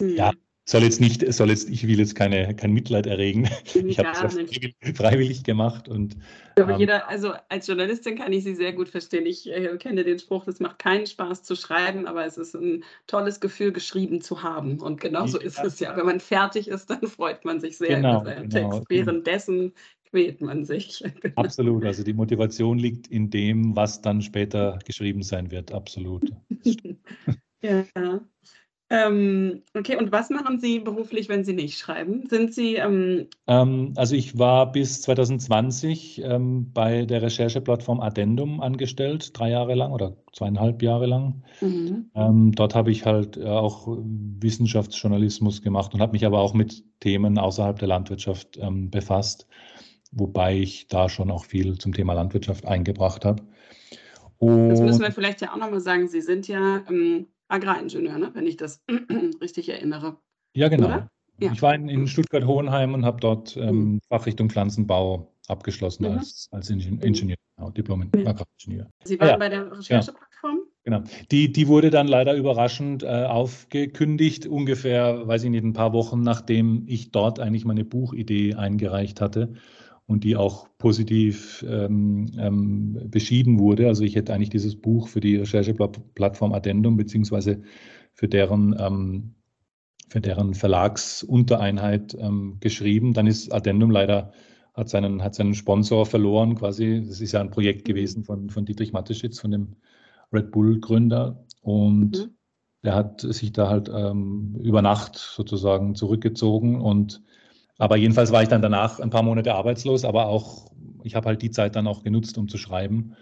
mhm. 0.00 0.16
ja, 0.16 0.32
soll 0.68 0.82
jetzt 0.82 1.00
nicht, 1.00 1.32
soll 1.32 1.48
jetzt, 1.48 1.70
ich 1.70 1.86
will 1.88 1.98
jetzt 1.98 2.14
keine, 2.14 2.54
kein 2.54 2.72
Mitleid 2.72 3.06
erregen. 3.06 3.48
Ich 3.72 3.98
habe 3.98 4.10
es 4.26 4.96
freiwillig 4.98 5.42
gemacht 5.42 5.88
und. 5.88 6.18
Aber 6.58 6.72
ähm, 6.72 6.80
jeder, 6.80 7.08
also 7.08 7.32
als 7.48 7.66
Journalistin 7.66 8.18
kann 8.18 8.32
ich 8.34 8.44
Sie 8.44 8.54
sehr 8.54 8.74
gut 8.74 8.88
verstehen. 8.88 9.24
Ich 9.24 9.50
äh, 9.50 9.78
kenne 9.78 10.04
den 10.04 10.18
Spruch, 10.18 10.46
es 10.46 10.60
macht 10.60 10.78
keinen 10.78 11.06
Spaß 11.06 11.42
zu 11.42 11.56
schreiben, 11.56 12.06
aber 12.06 12.26
es 12.26 12.36
ist 12.36 12.54
ein 12.54 12.84
tolles 13.06 13.40
Gefühl, 13.40 13.72
geschrieben 13.72 14.20
zu 14.20 14.42
haben. 14.42 14.78
Und 14.80 15.00
genau 15.00 15.26
so 15.26 15.38
ist 15.40 15.58
es 15.64 15.80
ja. 15.80 15.96
Wenn 15.96 16.04
man 16.04 16.20
fertig 16.20 16.68
ist, 16.68 16.90
dann 16.90 17.06
freut 17.06 17.46
man 17.46 17.60
sich 17.60 17.78
sehr 17.78 17.96
genau, 17.96 18.20
über 18.20 18.34
seinen 18.34 18.50
genau. 18.50 18.70
Text. 18.72 18.90
Währenddessen 18.90 19.72
quält 20.10 20.42
man 20.42 20.66
sich. 20.66 21.02
Absolut. 21.36 21.86
Also 21.86 22.02
die 22.02 22.12
Motivation 22.12 22.78
liegt 22.78 23.06
in 23.06 23.30
dem, 23.30 23.74
was 23.74 24.02
dann 24.02 24.20
später 24.20 24.78
geschrieben 24.84 25.22
sein 25.22 25.50
wird. 25.50 25.72
Absolut. 25.72 26.30
ja. 27.62 27.84
Ähm, 28.90 29.62
okay, 29.76 29.96
und 29.96 30.12
was 30.12 30.30
machen 30.30 30.60
Sie 30.60 30.78
beruflich, 30.78 31.28
wenn 31.28 31.44
Sie 31.44 31.52
nicht 31.52 31.78
schreiben? 31.78 32.26
Sind 32.28 32.54
Sie. 32.54 32.76
Ähm 32.76 33.26
ähm, 33.46 33.92
also, 33.96 34.14
ich 34.14 34.38
war 34.38 34.72
bis 34.72 35.02
2020 35.02 36.22
ähm, 36.24 36.72
bei 36.72 37.04
der 37.04 37.20
Rechercheplattform 37.20 38.00
Addendum 38.00 38.62
angestellt, 38.62 39.38
drei 39.38 39.50
Jahre 39.50 39.74
lang 39.74 39.92
oder 39.92 40.16
zweieinhalb 40.32 40.82
Jahre 40.82 41.04
lang. 41.04 41.42
Mhm. 41.60 42.10
Ähm, 42.14 42.52
dort 42.52 42.74
habe 42.74 42.90
ich 42.90 43.04
halt 43.04 43.36
äh, 43.36 43.44
auch 43.44 43.88
Wissenschaftsjournalismus 43.98 45.60
gemacht 45.60 45.92
und 45.92 46.00
habe 46.00 46.12
mich 46.12 46.24
aber 46.24 46.40
auch 46.40 46.54
mit 46.54 46.82
Themen 47.00 47.38
außerhalb 47.38 47.78
der 47.78 47.88
Landwirtschaft 47.88 48.56
ähm, 48.56 48.90
befasst, 48.90 49.46
wobei 50.12 50.56
ich 50.56 50.88
da 50.88 51.10
schon 51.10 51.30
auch 51.30 51.44
viel 51.44 51.76
zum 51.76 51.92
Thema 51.92 52.14
Landwirtschaft 52.14 52.64
eingebracht 52.64 53.26
habe. 53.26 53.42
das 54.40 54.80
müssen 54.80 55.02
wir 55.02 55.12
vielleicht 55.12 55.42
ja 55.42 55.52
auch 55.52 55.58
nochmal 55.58 55.80
sagen. 55.80 56.08
Sie 56.08 56.22
sind 56.22 56.48
ja 56.48 56.82
Agraringenieur, 57.48 58.18
ne? 58.18 58.30
wenn 58.34 58.46
ich 58.46 58.56
das 58.56 58.82
richtig 59.40 59.68
erinnere. 59.68 60.18
Ja, 60.54 60.68
genau. 60.68 60.88
Ja. 60.88 61.52
Ich 61.52 61.62
war 61.62 61.74
in, 61.74 61.88
in 61.88 62.08
Stuttgart-Hohenheim 62.08 62.94
und 62.94 63.04
habe 63.04 63.20
dort 63.20 63.56
ähm, 63.56 63.92
mhm. 63.92 64.00
Fachrichtung 64.08 64.50
Pflanzenbau 64.50 65.32
abgeschlossen 65.46 66.04
mhm. 66.04 66.18
als, 66.18 66.48
als 66.50 66.68
Ingenieur, 66.68 67.02
Ingenieur 67.02 67.36
genau, 67.56 67.70
Diplom-Agraringenieur. 67.70 68.90
Sie 69.04 69.20
waren 69.20 69.28
ah, 69.28 69.32
ja. 69.32 69.36
bei 69.36 69.48
der 69.48 69.70
Rechercheplattform? 69.70 70.58
Genau. 70.82 71.02
Die, 71.30 71.52
die 71.52 71.68
wurde 71.68 71.90
dann 71.90 72.08
leider 72.08 72.34
überraschend 72.34 73.02
äh, 73.02 73.06
aufgekündigt, 73.06 74.46
ungefähr, 74.46 75.28
weiß 75.28 75.44
ich 75.44 75.50
nicht, 75.50 75.64
ein 75.64 75.74
paar 75.74 75.92
Wochen 75.92 76.22
nachdem 76.22 76.84
ich 76.86 77.12
dort 77.12 77.40
eigentlich 77.40 77.64
meine 77.64 77.84
Buchidee 77.84 78.54
eingereicht 78.54 79.20
hatte 79.20 79.54
und 80.08 80.24
die 80.24 80.36
auch 80.36 80.68
positiv 80.78 81.64
ähm, 81.68 82.32
ähm, 82.38 82.98
beschieden 83.10 83.58
wurde. 83.58 83.86
Also 83.86 84.04
ich 84.04 84.16
hätte 84.16 84.32
eigentlich 84.32 84.48
dieses 84.48 84.74
Buch 84.74 85.06
für 85.06 85.20
die 85.20 85.36
Rechercheplattform 85.36 86.54
Addendum 86.54 86.96
beziehungsweise 86.96 87.60
für 88.14 88.26
deren, 88.26 88.74
ähm, 88.80 89.34
für 90.08 90.22
deren 90.22 90.54
Verlagsuntereinheit 90.54 92.16
ähm, 92.18 92.56
geschrieben. 92.58 93.12
Dann 93.12 93.26
ist 93.26 93.52
Addendum 93.52 93.90
leider 93.90 94.32
hat 94.72 94.88
seinen, 94.88 95.22
hat 95.22 95.34
seinen 95.34 95.54
Sponsor 95.54 96.06
verloren 96.06 96.54
quasi. 96.54 97.04
Das 97.06 97.20
ist 97.20 97.32
ja 97.32 97.42
ein 97.42 97.50
Projekt 97.50 97.86
mhm. 97.86 97.92
gewesen 97.92 98.24
von, 98.24 98.48
von 98.48 98.64
Dietrich 98.64 98.94
Mateschitz, 98.94 99.38
von 99.38 99.50
dem 99.50 99.76
Red 100.32 100.50
Bull-Gründer. 100.52 101.44
Und 101.60 102.12
mhm. 102.12 102.30
der 102.82 102.94
hat 102.94 103.20
sich 103.20 103.52
da 103.52 103.68
halt 103.68 103.90
ähm, 103.94 104.56
über 104.62 104.80
Nacht 104.80 105.18
sozusagen 105.18 105.94
zurückgezogen 105.94 106.80
und 106.80 107.22
aber 107.78 107.96
jedenfalls 107.96 108.32
war 108.32 108.42
ich 108.42 108.48
dann 108.48 108.62
danach 108.62 109.00
ein 109.00 109.10
paar 109.10 109.22
Monate 109.22 109.54
arbeitslos, 109.54 110.04
aber 110.04 110.26
auch, 110.26 110.70
ich 111.04 111.14
habe 111.14 111.28
halt 111.28 111.42
die 111.42 111.52
Zeit 111.52 111.76
dann 111.76 111.86
auch 111.86 112.02
genutzt, 112.02 112.36
um 112.36 112.48
zu 112.48 112.58
schreiben. 112.58 113.14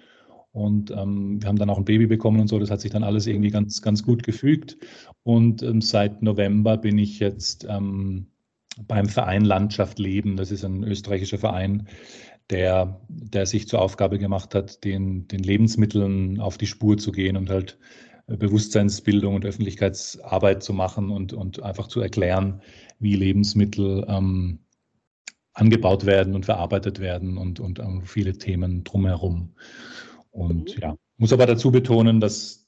Und 0.52 0.90
ähm, 0.90 1.42
wir 1.42 1.48
haben 1.48 1.58
dann 1.58 1.68
auch 1.68 1.76
ein 1.76 1.84
Baby 1.84 2.06
bekommen 2.06 2.40
und 2.40 2.48
so. 2.48 2.58
Das 2.58 2.70
hat 2.70 2.80
sich 2.80 2.90
dann 2.90 3.04
alles 3.04 3.26
irgendwie 3.26 3.50
ganz, 3.50 3.82
ganz 3.82 4.02
gut 4.02 4.22
gefügt. 4.22 4.78
Und 5.22 5.62
ähm, 5.62 5.82
seit 5.82 6.22
November 6.22 6.78
bin 6.78 6.96
ich 6.96 7.18
jetzt 7.18 7.66
ähm, 7.68 8.28
beim 8.88 9.06
Verein 9.06 9.44
Landschaft 9.44 9.98
Leben. 9.98 10.36
Das 10.36 10.50
ist 10.50 10.64
ein 10.64 10.82
österreichischer 10.82 11.36
Verein, 11.36 11.88
der, 12.48 13.00
der 13.08 13.44
sich 13.44 13.68
zur 13.68 13.82
Aufgabe 13.82 14.18
gemacht 14.18 14.54
hat, 14.54 14.82
den, 14.84 15.28
den 15.28 15.40
Lebensmitteln 15.40 16.40
auf 16.40 16.56
die 16.56 16.66
Spur 16.66 16.96
zu 16.96 17.12
gehen 17.12 17.36
und 17.36 17.50
halt 17.50 17.78
Bewusstseinsbildung 18.26 19.34
und 19.34 19.44
Öffentlichkeitsarbeit 19.44 20.62
zu 20.62 20.72
machen 20.72 21.10
und, 21.10 21.32
und 21.32 21.62
einfach 21.62 21.86
zu 21.86 22.00
erklären, 22.00 22.60
wie 22.98 23.14
Lebensmittel 23.14 24.04
ähm, 24.08 24.58
angebaut 25.52 26.06
werden 26.06 26.34
und 26.34 26.44
verarbeitet 26.44 27.00
werden 27.00 27.38
und, 27.38 27.60
und 27.60 27.78
ähm, 27.78 28.02
viele 28.02 28.36
Themen 28.36 28.84
drumherum. 28.84 29.54
Und 30.30 30.76
mhm. 30.76 30.82
ja, 30.82 30.96
muss 31.18 31.32
aber 31.32 31.46
dazu 31.46 31.70
betonen, 31.70 32.20
dass 32.20 32.66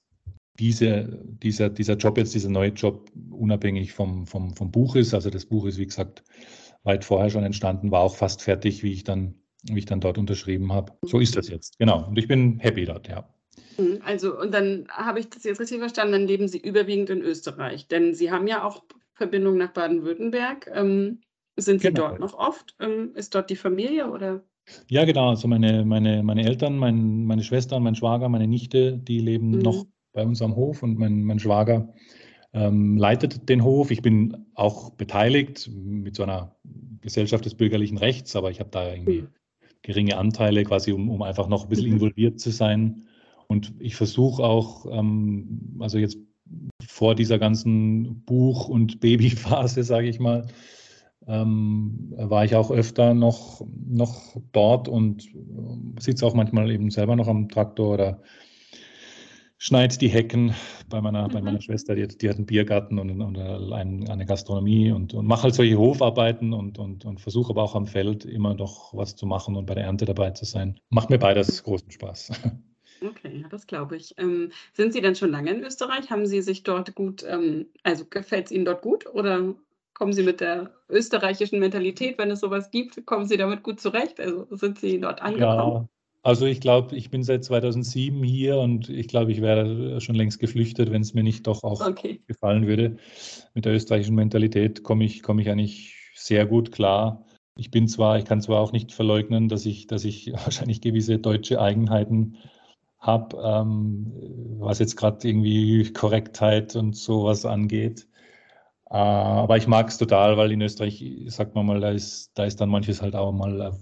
diese, 0.58 1.22
dieser, 1.42 1.70
dieser 1.70 1.96
Job 1.96 2.18
jetzt, 2.18 2.34
dieser 2.34 2.48
neue 2.48 2.70
Job 2.70 3.10
unabhängig 3.30 3.92
vom, 3.92 4.26
vom, 4.26 4.54
vom 4.54 4.70
Buch 4.70 4.96
ist. 4.96 5.14
Also 5.14 5.30
das 5.30 5.46
Buch 5.46 5.66
ist, 5.66 5.78
wie 5.78 5.86
gesagt, 5.86 6.24
weit 6.82 7.04
vorher 7.04 7.30
schon 7.30 7.44
entstanden, 7.44 7.90
war 7.90 8.00
auch 8.00 8.16
fast 8.16 8.42
fertig, 8.42 8.82
wie 8.82 8.92
ich 8.92 9.04
dann, 9.04 9.34
wie 9.64 9.78
ich 9.78 9.86
dann 9.86 10.00
dort 10.00 10.18
unterschrieben 10.18 10.72
habe. 10.72 10.92
So 11.02 11.20
ist 11.20 11.36
das 11.36 11.48
jetzt, 11.48 11.78
genau. 11.78 12.08
Und 12.08 12.18
ich 12.18 12.28
bin 12.28 12.58
happy 12.58 12.84
dort, 12.84 13.08
ja. 13.08 13.28
Mhm, 13.76 14.00
also, 14.04 14.38
und 14.38 14.52
dann 14.52 14.86
habe 14.90 15.20
ich 15.20 15.28
das 15.28 15.44
jetzt 15.44 15.60
richtig 15.60 15.78
verstanden, 15.78 16.12
dann 16.12 16.26
leben 16.26 16.48
Sie 16.48 16.58
überwiegend 16.58 17.10
in 17.10 17.22
Österreich, 17.22 17.88
denn 17.88 18.14
Sie 18.14 18.30
haben 18.30 18.46
ja 18.46 18.64
auch 18.64 18.82
Verbindung 19.14 19.56
nach 19.56 19.72
Baden-Württemberg. 19.72 20.70
Ähm, 20.72 21.20
sind 21.56 21.80
Sie 21.80 21.88
genau. 21.88 22.08
dort 22.08 22.20
noch 22.20 22.34
oft? 22.34 22.74
Ähm, 22.80 23.12
ist 23.14 23.34
dort 23.34 23.50
die 23.50 23.56
Familie 23.56 24.10
oder? 24.10 24.44
Ja, 24.88 25.04
genau. 25.04 25.30
Also 25.30 25.48
meine, 25.48 25.84
meine, 25.84 26.22
meine 26.22 26.44
Eltern, 26.44 26.78
mein, 26.78 27.24
meine 27.24 27.42
Schwester, 27.42 27.80
mein 27.80 27.94
Schwager, 27.94 28.28
meine 28.28 28.46
Nichte, 28.46 28.98
die 28.98 29.18
leben 29.18 29.50
mhm. 29.50 29.58
noch 29.58 29.86
bei 30.12 30.24
uns 30.24 30.40
am 30.40 30.56
Hof 30.56 30.82
und 30.82 30.98
mein, 30.98 31.24
mein 31.24 31.38
Schwager 31.38 31.92
ähm, 32.52 32.96
leitet 32.96 33.48
den 33.48 33.64
Hof. 33.64 33.90
Ich 33.90 34.02
bin 34.02 34.46
auch 34.54 34.90
beteiligt 34.90 35.70
mit 35.74 36.16
so 36.16 36.22
einer 36.22 36.56
Gesellschaft 37.00 37.44
des 37.44 37.54
bürgerlichen 37.54 37.98
Rechts, 37.98 38.36
aber 38.36 38.50
ich 38.50 38.60
habe 38.60 38.70
da 38.70 38.90
irgendwie 38.90 39.22
mhm. 39.22 39.28
geringe 39.82 40.16
Anteile, 40.16 40.64
quasi 40.64 40.92
um, 40.92 41.10
um 41.10 41.22
einfach 41.22 41.48
noch 41.48 41.64
ein 41.64 41.68
bisschen 41.68 41.88
mhm. 41.88 41.94
involviert 41.94 42.40
zu 42.40 42.50
sein. 42.50 43.07
Und 43.48 43.74
ich 43.78 43.96
versuche 43.96 44.42
auch, 44.42 44.86
ähm, 44.90 45.76
also 45.80 45.98
jetzt 45.98 46.18
vor 46.86 47.14
dieser 47.14 47.38
ganzen 47.38 48.22
Buch- 48.24 48.68
und 48.68 49.00
Babyphase, 49.00 49.82
sage 49.82 50.08
ich 50.08 50.20
mal, 50.20 50.46
ähm, 51.26 52.14
war 52.16 52.44
ich 52.44 52.54
auch 52.54 52.70
öfter 52.70 53.14
noch, 53.14 53.66
noch 53.86 54.36
dort 54.52 54.88
und 54.88 55.26
äh, 55.26 56.00
sitze 56.00 56.26
auch 56.26 56.34
manchmal 56.34 56.70
eben 56.70 56.90
selber 56.90 57.16
noch 57.16 57.28
am 57.28 57.48
Traktor 57.48 57.94
oder 57.94 58.22
schneid 59.58 60.00
die 60.00 60.08
Hecken 60.08 60.54
bei 60.88 61.00
meiner, 61.00 61.28
mhm. 61.28 61.32
bei 61.32 61.42
meiner 61.42 61.60
Schwester, 61.60 61.94
die, 61.94 62.06
die, 62.06 62.28
hat 62.28 62.36
einen 62.36 62.46
Biergarten 62.46 62.98
und, 62.98 63.20
und 63.20 63.38
ein, 63.38 64.08
eine 64.08 64.24
Gastronomie 64.24 64.92
und, 64.92 65.12
und 65.12 65.26
mache 65.26 65.44
halt 65.44 65.54
solche 65.54 65.76
Hofarbeiten 65.76 66.52
und, 66.54 66.78
und, 66.78 67.04
und 67.04 67.20
versuche 67.20 67.50
aber 67.50 67.62
auch 67.62 67.74
am 67.74 67.86
Feld 67.86 68.24
immer 68.24 68.54
noch 68.54 68.94
was 68.94 69.16
zu 69.16 69.26
machen 69.26 69.56
und 69.56 69.66
bei 69.66 69.74
der 69.74 69.84
Ernte 69.84 70.06
dabei 70.06 70.30
zu 70.30 70.44
sein. 70.44 70.78
Macht 70.88 71.10
mir 71.10 71.18
beides 71.18 71.62
großen 71.62 71.90
Spaß. 71.90 72.32
Okay, 73.02 73.40
ja, 73.42 73.48
das 73.48 73.66
glaube 73.66 73.96
ich. 73.96 74.14
Ähm, 74.18 74.50
sind 74.72 74.92
Sie 74.92 75.00
denn 75.00 75.14
schon 75.14 75.30
lange 75.30 75.50
in 75.50 75.62
Österreich? 75.62 76.10
Haben 76.10 76.26
Sie 76.26 76.40
sich 76.42 76.62
dort 76.62 76.94
gut, 76.94 77.24
ähm, 77.28 77.66
also 77.82 78.04
gefällt 78.04 78.46
es 78.46 78.52
Ihnen 78.52 78.64
dort 78.64 78.82
gut 78.82 79.06
oder 79.06 79.54
kommen 79.94 80.12
Sie 80.12 80.22
mit 80.22 80.40
der 80.40 80.72
österreichischen 80.88 81.58
Mentalität, 81.58 82.18
wenn 82.18 82.30
es 82.30 82.40
sowas 82.40 82.70
gibt, 82.70 83.04
kommen 83.04 83.26
Sie 83.26 83.36
damit 83.36 83.62
gut 83.62 83.80
zurecht? 83.80 84.20
Also 84.20 84.46
sind 84.50 84.78
Sie 84.78 85.00
dort 85.00 85.20
angekommen? 85.20 85.72
Ja, 85.72 85.88
also 86.22 86.46
ich 86.46 86.60
glaube, 86.60 86.96
ich 86.96 87.10
bin 87.10 87.22
seit 87.22 87.44
2007 87.44 88.22
hier 88.22 88.58
und 88.58 88.88
ich 88.88 89.08
glaube, 89.08 89.32
ich 89.32 89.40
wäre 89.40 90.00
schon 90.00 90.14
längst 90.14 90.40
geflüchtet, 90.40 90.90
wenn 90.90 91.02
es 91.02 91.14
mir 91.14 91.22
nicht 91.22 91.46
doch 91.46 91.62
auch 91.62 91.86
okay. 91.86 92.20
gefallen 92.26 92.66
würde. 92.66 92.96
Mit 93.54 93.64
der 93.64 93.74
österreichischen 93.74 94.14
Mentalität 94.14 94.82
komme 94.82 95.04
ich, 95.04 95.22
komme 95.22 95.42
ich 95.42 95.50
eigentlich 95.50 95.96
sehr 96.14 96.46
gut 96.46 96.72
klar. 96.72 97.24
Ich 97.56 97.70
bin 97.70 97.88
zwar, 97.88 98.18
ich 98.18 98.24
kann 98.24 98.40
zwar 98.40 98.60
auch 98.60 98.72
nicht 98.72 98.92
verleugnen, 98.92 99.48
dass 99.48 99.66
ich, 99.66 99.86
dass 99.86 100.04
ich 100.04 100.32
wahrscheinlich 100.44 100.80
gewisse 100.80 101.18
deutsche 101.18 101.60
Eigenheiten 101.60 102.36
habe, 103.00 103.36
ähm, 103.42 104.12
was 104.58 104.78
jetzt 104.80 104.96
gerade 104.96 105.26
irgendwie 105.28 105.92
Korrektheit 105.92 106.74
und 106.76 106.96
sowas 106.96 107.44
angeht. 107.44 108.08
Äh, 108.90 108.96
aber 108.96 109.56
ich 109.56 109.66
mag 109.66 109.88
es 109.88 109.98
total, 109.98 110.36
weil 110.36 110.52
in 110.52 110.62
Österreich, 110.62 111.04
sagt 111.26 111.54
man 111.54 111.66
mal, 111.66 111.80
da 111.80 111.90
ist, 111.90 112.32
da 112.34 112.44
ist 112.44 112.60
dann 112.60 112.70
manches 112.70 113.02
halt 113.02 113.14
auch 113.14 113.32
mal 113.32 113.60
äh, 113.60 113.72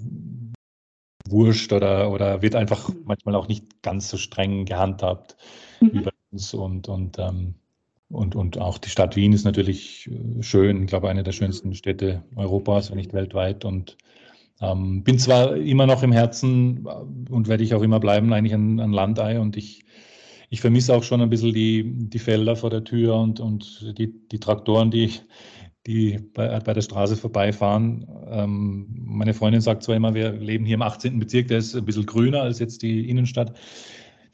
wurscht 1.29 1.73
oder, 1.73 2.11
oder 2.11 2.43
wird 2.43 2.55
einfach 2.55 2.91
manchmal 3.05 3.35
auch 3.35 3.49
nicht 3.49 3.83
ganz 3.83 4.09
so 4.09 4.17
streng 4.17 4.65
gehandhabt 4.65 5.37
mhm. 5.81 5.91
wie 5.93 6.01
bei 6.01 6.11
uns. 6.31 6.55
Und, 6.55 6.89
und, 6.89 7.19
ähm, 7.19 7.55
und, 8.09 8.37
und 8.37 8.59
auch 8.59 8.79
die 8.79 8.91
Stadt 8.91 9.17
Wien 9.17 9.33
ist 9.33 9.45
natürlich 9.45 10.11
äh, 10.11 10.43
schön, 10.43 10.83
ich 10.83 10.89
glaube, 10.89 11.09
eine 11.09 11.23
der 11.23 11.33
schönsten 11.33 11.75
Städte 11.75 12.23
Europas, 12.35 12.91
wenn 12.91 12.99
nicht 12.99 13.13
weltweit. 13.13 13.65
Und 13.65 13.97
ähm, 14.61 15.03
bin 15.03 15.19
zwar 15.19 15.57
immer 15.57 15.87
noch 15.87 16.03
im 16.03 16.13
Herzen 16.13 16.87
äh, 16.87 17.33
und 17.33 17.49
werde 17.49 17.65
ich 17.65 17.75
auch 17.75 17.83
immer 17.83 18.01
bleiben, 18.01 18.33
eigentlich 18.33 18.55
ein, 18.55 18.81
ein 18.81 18.93
Landei 18.93 19.39
und 19.41 19.57
ich, 19.57 19.85
ich 20.49 20.61
vermisse 20.61 20.95
auch 20.95 21.03
schon 21.03 21.21
ein 21.21 21.31
bisschen 21.31 21.53
die, 21.53 21.85
die 21.85 22.19
Felder 22.19 22.57
vor 22.57 22.71
der 22.71 22.85
Tür 22.85 23.17
und, 23.17 23.41
und 23.41 23.99
die, 23.99 24.13
die 24.29 24.41
Traktoren, 24.41 24.91
die, 24.91 25.13
die 25.87 26.19
bei, 26.35 26.59
bei 26.61 26.73
der 26.73 26.83
Straße 26.83 27.17
vorbeifahren. 27.17 28.07
Ähm, 28.29 28.87
meine 29.05 29.35
Freundin 29.35 29.61
sagt 29.61 29.83
zwar 29.83 29.97
immer, 29.97 30.15
wir 30.15 30.33
leben 30.33 30.65
hier 30.65 30.75
im 30.75 30.83
18. 30.83 31.19
Bezirk, 31.19 31.49
der 31.49 31.59
ist 31.59 31.75
ein 31.75 31.85
bisschen 31.85 32.07
grüner 32.07 32.43
als 32.43 32.59
jetzt 32.59 32.83
die 32.83 33.09
Innenstadt. 33.09 33.57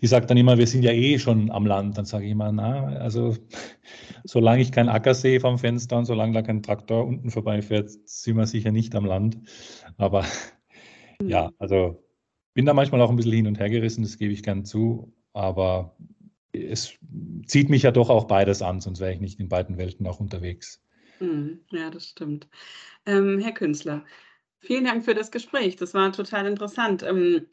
Die 0.03 0.09
sagt 0.09 0.29
dann 0.29 0.37
immer, 0.37 0.59
wir 0.59 0.67
sind 0.67 0.83
ja 0.83 0.91
eh 0.91 1.19
schon 1.21 1.51
am 1.53 1.65
Land. 1.65 1.97
Dann 1.97 2.05
sage 2.05 2.25
ich 2.25 2.33
immer, 2.33 2.51
na, 2.51 2.87
also 2.97 3.37
solange 4.25 4.61
ich 4.61 4.73
keinen 4.73 4.89
Acker 4.89 5.15
sehe 5.15 5.39
vom 5.39 5.59
Fenster 5.59 5.97
und 5.97 6.07
solange 6.07 6.35
da 6.35 6.43
kein 6.43 6.63
Traktor 6.63 7.07
unten 7.07 7.31
vorbeifährt, 7.31 7.91
sind 8.05 8.37
wir 8.37 8.47
sicher 8.47 8.73
nicht 8.73 8.97
am 8.97 9.07
Land. 9.07 9.39
Aber 9.99 10.25
ja, 11.23 11.49
mhm. 11.49 11.55
also 11.59 12.05
bin 12.53 12.67
da 12.67 12.75
manchmal 12.75 13.01
auch 13.01 13.11
ein 13.11 13.17
bisschen 13.17 13.33
hin 13.33 13.47
und 13.47 13.61
her 13.61 13.71
gerissen, 13.71 14.03
das 14.03 14.19
gebe 14.19 14.33
ich 14.33 14.43
gern 14.43 14.65
zu. 14.65 15.15
Aber 15.35 15.97
es 16.53 16.95
zieht 17.47 17.71
mich 17.71 17.85
ja 17.85 17.93
doch 17.93 18.11
auch 18.11 18.25
beides 18.25 18.61
an, 18.61 18.81
sonst 18.81 18.99
wäre 18.99 19.13
ich 19.13 19.21
nicht 19.21 19.39
in 19.39 19.49
beiden 19.49 19.79
Welten 19.79 20.07
auch 20.09 20.19
unterwegs. 20.19 20.83
Mhm. 21.21 21.61
Ja, 21.71 21.91
das 21.91 22.09
stimmt. 22.09 22.49
Ähm, 23.07 23.39
Herr 23.39 23.53
Künstler, 23.53 24.05
vielen 24.59 24.85
Dank 24.85 25.05
für 25.05 25.15
das 25.15 25.31
Gespräch. 25.31 25.77
Das 25.77 25.95
war 25.95 26.11
total 26.11 26.47
interessant. 26.47 27.05
Ähm, 27.05 27.47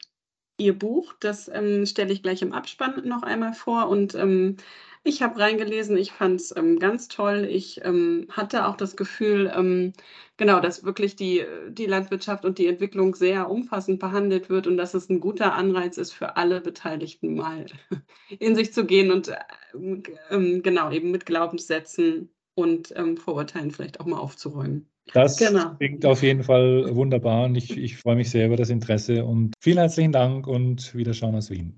Ihr 0.60 0.78
Buch, 0.78 1.14
das 1.20 1.48
ähm, 1.48 1.86
stelle 1.86 2.12
ich 2.12 2.22
gleich 2.22 2.42
im 2.42 2.52
Abspann 2.52 3.02
noch 3.08 3.22
einmal 3.22 3.54
vor 3.54 3.88
und 3.88 4.14
ähm, 4.14 4.56
ich 5.02 5.22
habe 5.22 5.38
reingelesen, 5.40 5.96
ich 5.96 6.12
fand 6.12 6.40
es 6.40 6.54
ähm, 6.54 6.78
ganz 6.78 7.08
toll. 7.08 7.46
Ich 7.50 7.82
ähm, 7.84 8.26
hatte 8.30 8.66
auch 8.66 8.76
das 8.76 8.96
Gefühl, 8.96 9.50
ähm, 9.56 9.94
genau, 10.36 10.60
dass 10.60 10.84
wirklich 10.84 11.16
die, 11.16 11.42
die 11.70 11.86
Landwirtschaft 11.86 12.44
und 12.44 12.58
die 12.58 12.66
Entwicklung 12.66 13.14
sehr 13.14 13.48
umfassend 13.50 13.98
behandelt 13.98 14.50
wird 14.50 14.66
und 14.66 14.76
dass 14.76 14.92
es 14.92 15.08
ein 15.08 15.20
guter 15.20 15.54
Anreiz 15.54 15.96
ist 15.96 16.12
für 16.12 16.36
alle 16.36 16.60
Beteiligten 16.60 17.34
mal 17.34 17.64
in 18.38 18.54
sich 18.54 18.74
zu 18.74 18.84
gehen 18.84 19.10
und 19.10 19.28
äh, 19.28 20.60
genau 20.60 20.90
eben 20.90 21.10
mit 21.10 21.24
Glaubenssätzen 21.24 22.30
und 22.54 22.92
Vorurteilen 23.18 23.70
vielleicht 23.70 24.00
auch 24.00 24.06
mal 24.06 24.18
aufzuräumen. 24.18 24.89
Das 25.12 25.36
genau. 25.36 25.74
klingt 25.78 26.06
auf 26.06 26.22
jeden 26.22 26.44
Fall 26.44 26.94
wunderbar 26.94 27.44
und 27.44 27.56
ich, 27.56 27.76
ich 27.76 27.96
freue 27.96 28.16
mich 28.16 28.30
sehr 28.30 28.46
über 28.46 28.56
das 28.56 28.70
Interesse 28.70 29.24
und 29.24 29.54
vielen 29.60 29.78
herzlichen 29.78 30.12
Dank 30.12 30.46
und 30.46 30.94
Wiederschauen 30.94 31.34
aus 31.34 31.50
Wien. 31.50 31.74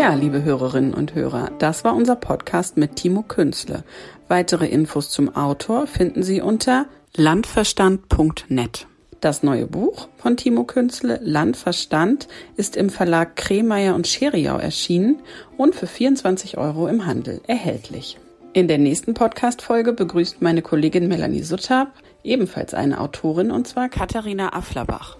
Ja, 0.00 0.14
liebe 0.14 0.42
Hörerinnen 0.42 0.94
und 0.94 1.14
Hörer, 1.14 1.50
das 1.58 1.84
war 1.84 1.94
unser 1.94 2.16
Podcast 2.16 2.76
mit 2.76 2.96
Timo 2.96 3.22
Künzle. 3.22 3.84
Weitere 4.28 4.66
Infos 4.66 5.10
zum 5.10 5.36
Autor 5.36 5.86
finden 5.86 6.22
Sie 6.22 6.40
unter 6.40 6.86
landverstand.net. 7.14 8.86
Das 9.20 9.42
neue 9.42 9.66
Buch 9.66 10.08
von 10.16 10.38
Timo 10.38 10.64
Künzle, 10.64 11.20
Landverstand, 11.22 12.26
ist 12.56 12.74
im 12.74 12.88
Verlag 12.88 13.36
Kremeyer 13.36 13.94
und 13.94 14.06
Scheriau 14.06 14.56
erschienen 14.56 15.20
und 15.58 15.74
für 15.74 15.86
24 15.86 16.56
Euro 16.56 16.88
im 16.88 17.04
Handel 17.04 17.42
erhältlich. 17.46 18.18
In 18.54 18.66
der 18.66 18.78
nächsten 18.78 19.12
Podcast-Folge 19.12 19.92
begrüßt 19.92 20.40
meine 20.40 20.62
Kollegin 20.62 21.06
Melanie 21.06 21.42
Sutter, 21.42 21.88
ebenfalls 22.24 22.72
eine 22.72 22.98
Autorin, 22.98 23.50
und 23.50 23.68
zwar 23.68 23.90
Katharina 23.90 24.54
Afflerbach. 24.54 25.18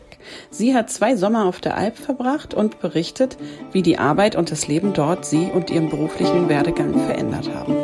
Sie 0.50 0.74
hat 0.74 0.88
zwei 0.88 1.14
Sommer 1.14 1.44
auf 1.44 1.60
der 1.60 1.76
Alp 1.76 1.98
verbracht 1.98 2.54
und 2.54 2.80
berichtet, 2.80 3.36
wie 3.72 3.82
die 3.82 3.98
Arbeit 3.98 4.34
und 4.34 4.50
das 4.50 4.66
Leben 4.66 4.94
dort 4.94 5.26
sie 5.26 5.50
und 5.52 5.70
ihren 5.70 5.90
beruflichen 5.90 6.48
Werdegang 6.48 6.94
verändert 7.06 7.50
haben. 7.54 7.76